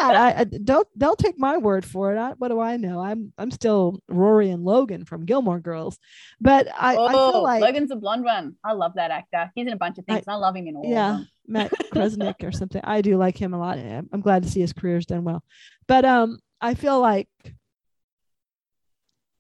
[0.07, 0.37] glad.
[0.37, 2.19] I, I don't don't take my word for it.
[2.19, 3.01] I, what do I know?
[3.01, 5.99] I'm I'm still Rory and Logan from Gilmore Girls,
[6.41, 8.57] but I, I oh, feel like Logan's a blonde one.
[8.65, 9.51] I love that actor.
[9.55, 11.29] He's in a bunch of things, and I love him in all yeah, of them.
[11.47, 12.81] Matt Kresnick or something.
[12.85, 13.79] I do like him a lot.
[13.79, 15.43] I'm I'm glad to see his career's done well,
[15.87, 17.29] but um, I feel like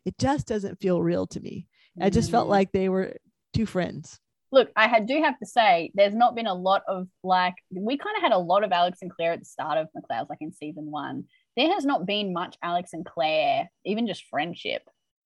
[0.05, 1.67] it just doesn't feel real to me.
[2.01, 2.51] I just felt Mm.
[2.51, 3.17] like they were
[3.55, 4.21] two friends.
[4.53, 7.97] Look, I had, do have to say, there's not been a lot of like, we
[7.97, 10.41] kind of had a lot of Alex and Claire at the start of McLeod's, like
[10.41, 11.25] in season one.
[11.57, 14.83] There has not been much Alex and Claire, even just friendship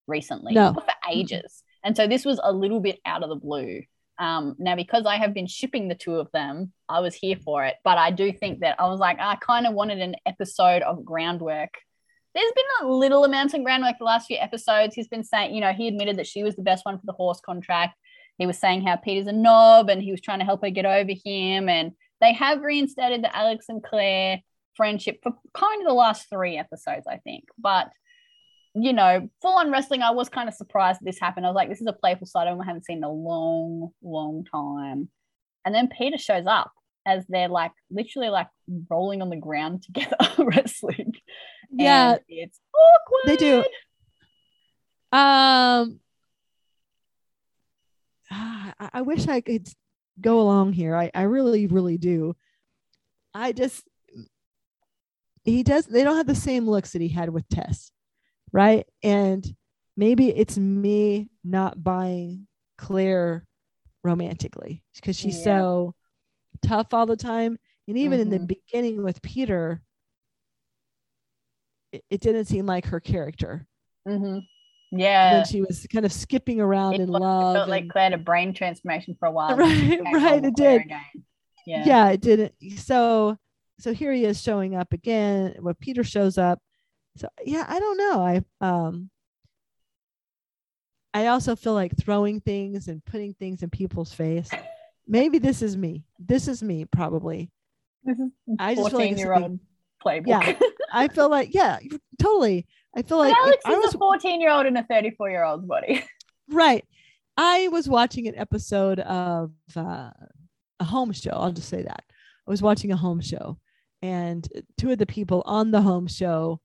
[0.07, 0.73] recently, No.
[0.73, 1.62] for ages.
[1.85, 3.83] And so this was a little bit out of the blue.
[4.18, 7.64] Um, now, because I have been shipping the two of them, I was here for
[7.64, 7.77] it.
[7.85, 11.05] But I do think that I was like, I kind of wanted an episode of
[11.05, 11.71] groundwork.
[12.35, 14.95] There's been a little amount of groundwork the last few episodes.
[14.95, 17.12] He's been saying, you know, he admitted that she was the best one for the
[17.12, 17.97] horse contract
[18.41, 20.86] he was saying how Peter's a knob and he was trying to help her get
[20.86, 21.68] over him.
[21.68, 24.41] And they have reinstated the Alex and Claire
[24.76, 27.45] friendship for kind of the last three episodes, I think.
[27.59, 27.91] But,
[28.74, 31.45] you know, full on wrestling, I was kind of surprised this happened.
[31.45, 34.45] I was like, this is a playful side I haven't seen in a long, long
[34.51, 35.11] time.
[35.66, 36.72] And then Peter shows up
[37.07, 38.49] as they're like literally like
[38.88, 41.12] rolling on the ground together wrestling.
[41.70, 43.22] Yeah, And it's awkward.
[43.26, 43.64] they do.
[45.12, 46.01] Um,
[48.31, 49.68] ah, I, wish I could
[50.20, 50.95] go along here.
[50.97, 52.35] I, I really, really do.
[53.35, 53.87] I just,
[55.45, 57.91] he does, they don't have the same looks that he had with Tess,
[58.53, 58.87] right?
[59.03, 59.47] And
[59.97, 62.47] maybe it's me not buying
[62.78, 63.47] Claire
[64.05, 65.45] romantically because she's Yeah.
[65.45, 65.95] so
[66.62, 67.59] tough all the time.
[67.89, 68.47] And even in the Mhm.
[68.47, 69.83] beginning with Peter,
[71.93, 73.66] it, it didn't seem like her character
[74.07, 74.47] Mhm.
[74.93, 75.34] Yeah.
[75.34, 77.55] when she was kind of skipping around It in was- it love.
[77.57, 79.57] felt like and- Claire had a brain transformation for a while.
[79.57, 80.80] Right, and then she became right, it Claire did.
[80.86, 81.01] Again.
[81.66, 81.84] Yeah.
[81.86, 82.09] yeah.
[82.11, 82.55] it didn't.
[82.78, 83.36] So
[83.78, 86.59] so here he is showing up again when Peter shows up.
[87.16, 88.20] So yeah, I don't know.
[88.22, 89.11] I um
[91.12, 94.51] I also feel like throwing things and putting things in people's face.
[95.09, 96.05] Maybe this is me.
[96.18, 97.51] This is me probably.
[98.59, 99.59] I just feel like this year old
[100.05, 100.26] playbook.
[100.26, 100.55] Yeah.
[100.93, 101.78] I feel like yeah,
[102.18, 102.66] totally.
[102.97, 105.66] I feel like Alex is was a 14 year old in a 34 year old's
[105.66, 106.05] body.
[106.51, 106.84] right.
[107.36, 110.11] I was watching an episode of uh,
[110.80, 111.30] a home show.
[111.30, 112.05] I'll just say that.
[112.47, 113.59] I was watching a home show,
[114.03, 116.61] and two of the people on the home show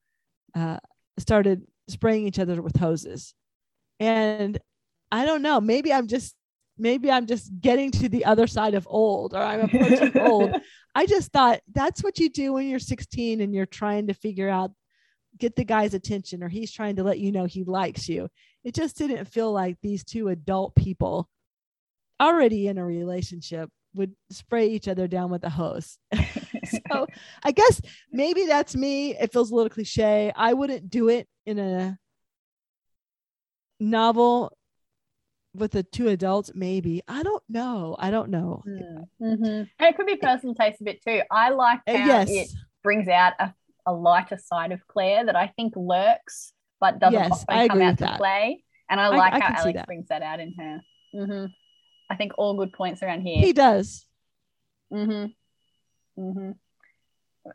[0.55, 0.79] uh,
[1.19, 3.33] started spraying each other with hoses.
[3.99, 4.57] And
[5.11, 6.35] I don't know, maybe I'm just
[6.77, 10.55] maybe I'm just getting to the other side of old or I'm approaching old.
[10.93, 14.49] I just thought that's what you do when you're 16 and you're trying to figure
[14.49, 14.71] out
[15.37, 18.29] get the guy's attention or he's trying to let you know he likes you.
[18.63, 21.29] It just didn't feel like these two adult people
[22.21, 25.97] already in a relationship would spray each other down with a hose.
[26.91, 27.07] so
[27.43, 27.81] I guess
[28.11, 29.15] maybe that's me.
[29.17, 30.31] It feels a little cliche.
[30.35, 31.97] I wouldn't do it in a
[33.79, 34.55] novel
[35.53, 37.01] with the two adults, maybe.
[37.07, 37.95] I don't know.
[37.97, 38.63] I don't know.
[38.67, 39.45] Mm-hmm.
[39.45, 41.21] And it could be personal taste a bit too.
[41.31, 42.29] I like Uh, how yes.
[42.29, 42.49] it
[42.83, 43.53] brings out a,
[43.85, 47.77] a lighter side of Claire that I think lurks but doesn't Yes, often I come
[47.77, 48.17] agree out to that.
[48.17, 48.63] play.
[48.89, 49.85] And I I- like I how Alex that.
[49.87, 50.81] brings that out in her.
[51.13, 51.45] hmm
[52.09, 53.39] I think all good points around here.
[53.39, 54.05] He does.
[54.93, 56.21] Mm-hmm.
[56.21, 56.51] Mm-hmm.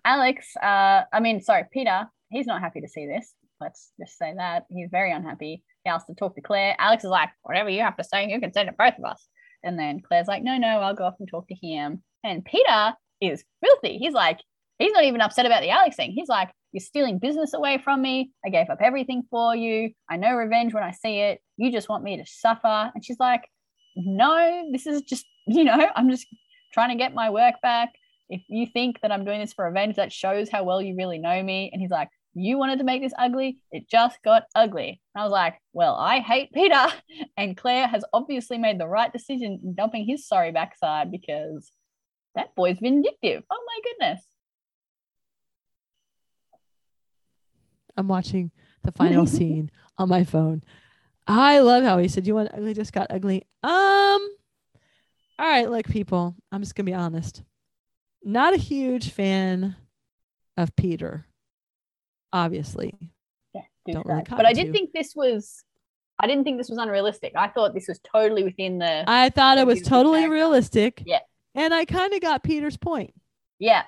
[0.05, 3.33] Alex, uh, I mean, sorry, Peter, he's not happy to see this.
[3.61, 4.67] Let's just say that.
[4.71, 5.63] He's very unhappy.
[5.85, 6.75] He asks to talk to Claire.
[6.79, 9.27] Alex is like, whatever you have to say, you can say to both of us.
[9.63, 12.03] And then Claire's like, no, no, I'll go off and talk to him.
[12.25, 13.99] And Peter is filthy.
[13.99, 14.41] He's like,
[14.81, 16.13] he's not even upset about the Alex thing.
[16.13, 18.33] He's like, you're stealing business away from me.
[18.45, 19.91] I gave up everything for you.
[20.09, 21.41] I know revenge when I see it.
[21.57, 22.91] You just want me to suffer.
[22.95, 23.43] And she's like,
[23.97, 26.27] no, this is just, you know, I'm just
[26.73, 27.91] trying to get my work back.
[28.29, 31.19] If you think that I'm doing this for revenge, that shows how well you really
[31.19, 31.71] know me.
[31.73, 33.59] And he's like, You wanted to make this ugly.
[33.73, 35.01] It just got ugly.
[35.15, 36.87] And I was like, Well, I hate Peter.
[37.37, 41.73] And Claire has obviously made the right decision in dumping his sorry backside because
[42.35, 43.43] that boy's vindictive.
[43.51, 44.30] Oh my goodness.
[48.01, 48.51] I'm watching
[48.83, 50.63] the final scene on my phone.
[51.27, 53.47] I love how he said, You want ugly just got ugly.
[53.63, 53.71] Um,
[55.39, 57.43] all right, look, people, I'm just gonna be honest.
[58.25, 59.77] Not a huge fan
[60.57, 61.27] of Peter,
[62.33, 62.95] obviously.
[63.55, 64.73] Yeah, Don't really but I did to.
[64.73, 65.63] think this was
[66.19, 67.33] I didn't think this was unrealistic.
[67.37, 70.33] I thought this was totally within the I thought it was totally character.
[70.35, 71.03] realistic.
[71.07, 71.21] Yeah.
[71.55, 73.15] And I kind of got Peter's point.
[73.59, 73.83] yeah.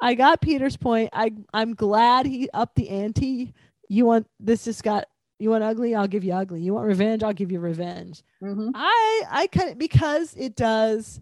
[0.00, 1.10] I got Peter's point.
[1.12, 3.52] I I'm glad he upped the ante.
[3.88, 5.06] You want this just got
[5.40, 6.60] you want ugly, I'll give you ugly.
[6.62, 8.22] You want revenge, I'll give you revenge.
[8.42, 8.72] Mhm.
[8.74, 11.20] I I kind of because it does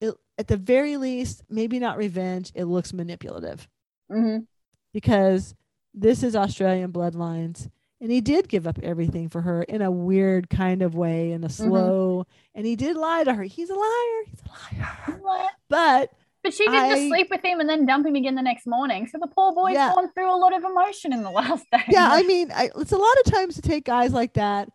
[0.00, 3.68] it at the very least, maybe not revenge, it looks manipulative
[4.10, 4.46] Mhm.
[4.92, 5.54] because
[5.92, 7.68] this is Australian bloodlines.
[8.02, 11.44] And he did give up everything for her in a weird kind of way, in
[11.44, 13.42] a slow, and he did lie to her.
[13.42, 14.22] He's a liar.
[14.26, 15.48] He's a liar.
[15.68, 16.10] But
[16.42, 19.06] But she didn't just sleep with him and then dump him again the next morning.
[19.06, 19.92] So the poor boy's Yeah.
[19.94, 21.82] gone through a lot of emotion in the last day.
[21.90, 24.68] yeah, I mean, I, it's a lot of times to take guys like that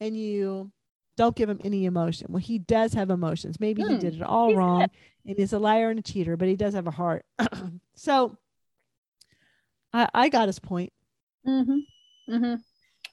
[0.00, 0.72] and you
[1.16, 2.26] don't give him any emotion.
[2.30, 3.60] Well, he does have emotions.
[3.60, 4.90] Maybe he Hmm, did it all wrong
[5.26, 7.24] and he's a liar and a cheater, but he does have a heart.
[7.94, 8.36] so
[9.92, 10.92] I, I got his point.
[11.44, 11.62] hmm
[12.28, 12.54] hmm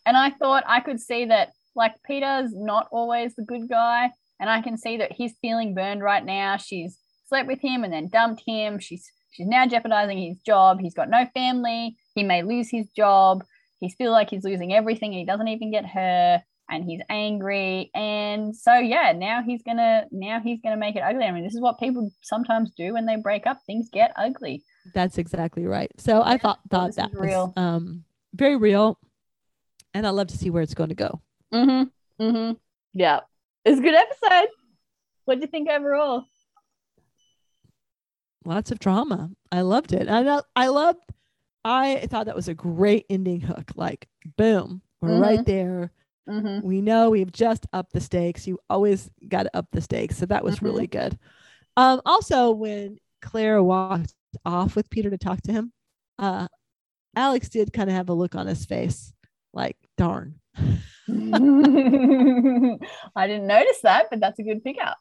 [0.06, 4.12] And I thought I could see that, like, Peter's not always the good guy.
[4.40, 6.58] And I can see that he's feeling burned right now.
[6.58, 6.98] She's
[7.28, 8.80] slept with him and then dumped him.
[8.80, 10.80] She's she's now jeopardizing his job.
[10.80, 11.98] He's got no family.
[12.16, 13.44] He may lose his job.
[13.80, 16.44] He feels like he's losing everything and he doesn't even get her.
[16.70, 17.92] And he's angry.
[17.94, 21.26] And so yeah, now he's gonna now he's gonna make it ugly.
[21.26, 23.60] I mean, this is what people sometimes do when they break up.
[23.68, 24.64] Things get ugly.
[24.94, 25.92] That's exactly right.
[25.98, 27.54] So I thought thought this that was real.
[27.58, 28.98] um very real.
[29.94, 31.22] And I love to see where it's going to go.
[31.54, 32.24] Mm-hmm.
[32.24, 32.54] Mm-hmm.
[32.94, 33.20] Yeah.
[33.64, 34.50] It's a good episode.
[35.26, 36.24] What do you think overall?
[38.46, 39.30] Lots of drama.
[39.52, 40.08] I loved it.
[40.10, 41.00] I I loved
[41.66, 43.72] I thought that was a great ending hook.
[43.76, 45.92] Like boom, we're right there.
[46.30, 46.66] Mm-hmm.
[46.66, 48.48] we know we've just upped the stakes.
[48.48, 50.16] You always got to up the stakes.
[50.18, 50.62] So that was Mhm.
[50.62, 51.20] really good.
[51.76, 54.14] Um, also, when Claire walked
[54.46, 55.74] off with Peter to talk to him,
[56.20, 56.48] uh,
[57.14, 59.12] Alex did kind of have a look on his face
[59.54, 60.40] like, darn.
[60.56, 60.80] I
[63.28, 64.98] didn't notice that, but that's a good pickup.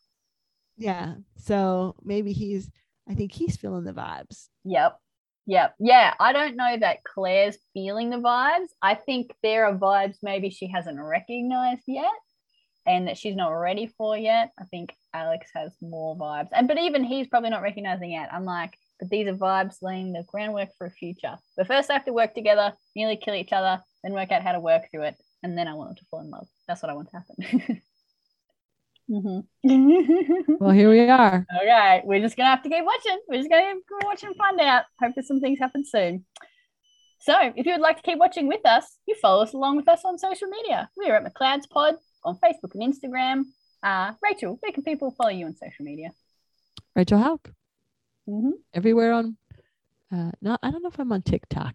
[0.76, 1.14] Yeah.
[1.36, 2.70] So maybe he's,
[3.12, 4.48] I think he's feeling the vibes.
[4.64, 4.98] Yep.
[5.46, 5.74] Yep.
[5.80, 6.14] Yeah.
[6.20, 8.68] I don't know that Claire's feeling the vibes.
[8.80, 12.10] I think there are vibes maybe she hasn't recognized yet.
[12.86, 14.50] and that she's not ready for yet.
[14.58, 16.48] I think Alex has more vibes.
[16.52, 18.32] And but even he's probably not recognizing yet.
[18.32, 21.36] I'm like, but these are vibes laying the groundwork for a future.
[21.56, 24.52] But first I have to work together, nearly kill each other, then work out how
[24.52, 25.16] to work through it.
[25.42, 26.48] And then I want them to fall in love.
[26.68, 27.82] That's what I want to happen.
[29.10, 30.54] mm-hmm.
[30.60, 31.46] Well, here we are.
[31.60, 33.18] Okay, we're just gonna have to keep watching.
[33.28, 34.84] We're just gonna keep watching and find out.
[35.00, 36.24] Hope that some things happen soon.
[37.20, 39.88] So, if you would like to keep watching with us, you follow us along with
[39.88, 40.90] us on social media.
[40.96, 41.94] We are at McLeod's Pod
[42.24, 43.44] on Facebook and Instagram.
[43.82, 46.10] Uh, Rachel, where can people follow you on social media?
[46.94, 47.50] Rachel Hauck.
[48.28, 48.50] Mm-hmm.
[48.74, 49.36] Everywhere on,
[50.12, 51.74] uh, no, I don't know if I'm on TikTok,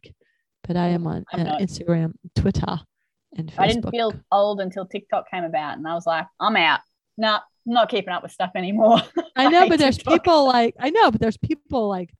[0.65, 1.57] but I am on uh.
[1.59, 2.79] Instagram, Twitter,
[3.35, 3.59] and Facebook.
[3.59, 6.79] I didn't feel old until TikTok came about, and I was like, I'm out.
[7.17, 8.99] No, not keeping up with stuff anymore.
[9.35, 12.11] I know, but there's people like I know, but there's people like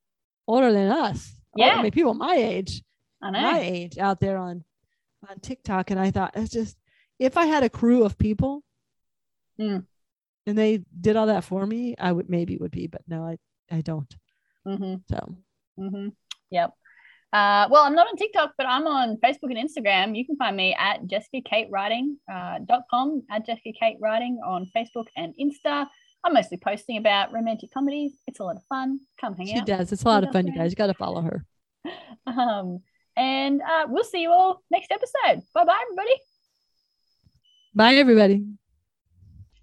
[0.47, 1.33] older than us.
[1.57, 1.75] Older- Yeah.
[1.79, 2.83] I mean, people my age,
[3.21, 3.41] I know.
[3.41, 4.63] my age out there on
[5.29, 6.77] on TikTok, and I thought it's just
[7.19, 8.63] if I had a crew of people,
[9.59, 9.85] Mm.
[10.45, 13.37] and they did all that for me, I would maybe would be, but no, I
[13.75, 14.13] I don't.
[14.65, 15.35] hmm So
[15.77, 16.09] hmm
[16.51, 16.71] Yep.
[17.33, 20.17] Uh, well, I'm not on TikTok, but I'm on Facebook and Instagram.
[20.17, 24.39] You can find me at Jessica Kate Writing uh, dot com at Jessica Kate Writing
[24.45, 25.87] on Facebook and Insta.
[26.23, 28.13] I'm mostly posting about romantic comedies.
[28.27, 28.99] It's a lot of fun.
[29.19, 29.65] Come hang she out.
[29.65, 29.91] does.
[29.91, 30.71] It's a lot She of fun, you guys.
[30.71, 31.45] You got to follow her.
[32.25, 32.81] Um,
[33.15, 35.41] and uh, we'll see you all next episode.
[35.53, 36.15] Bye bye, everybody.
[37.73, 38.45] Bye, everybody.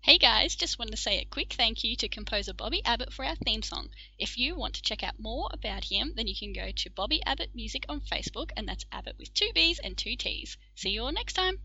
[0.05, 3.25] Hey guys, just wanted to say a quick thank you to composer Bobby Abbott for
[3.25, 3.89] our theme song.
[4.19, 7.25] If you want to check out more about him, then you can go to Bobby
[7.25, 10.59] Abbott Music on Facebook, and that's Abbott with two B's and two T's.
[10.75, 11.59] See you all next time.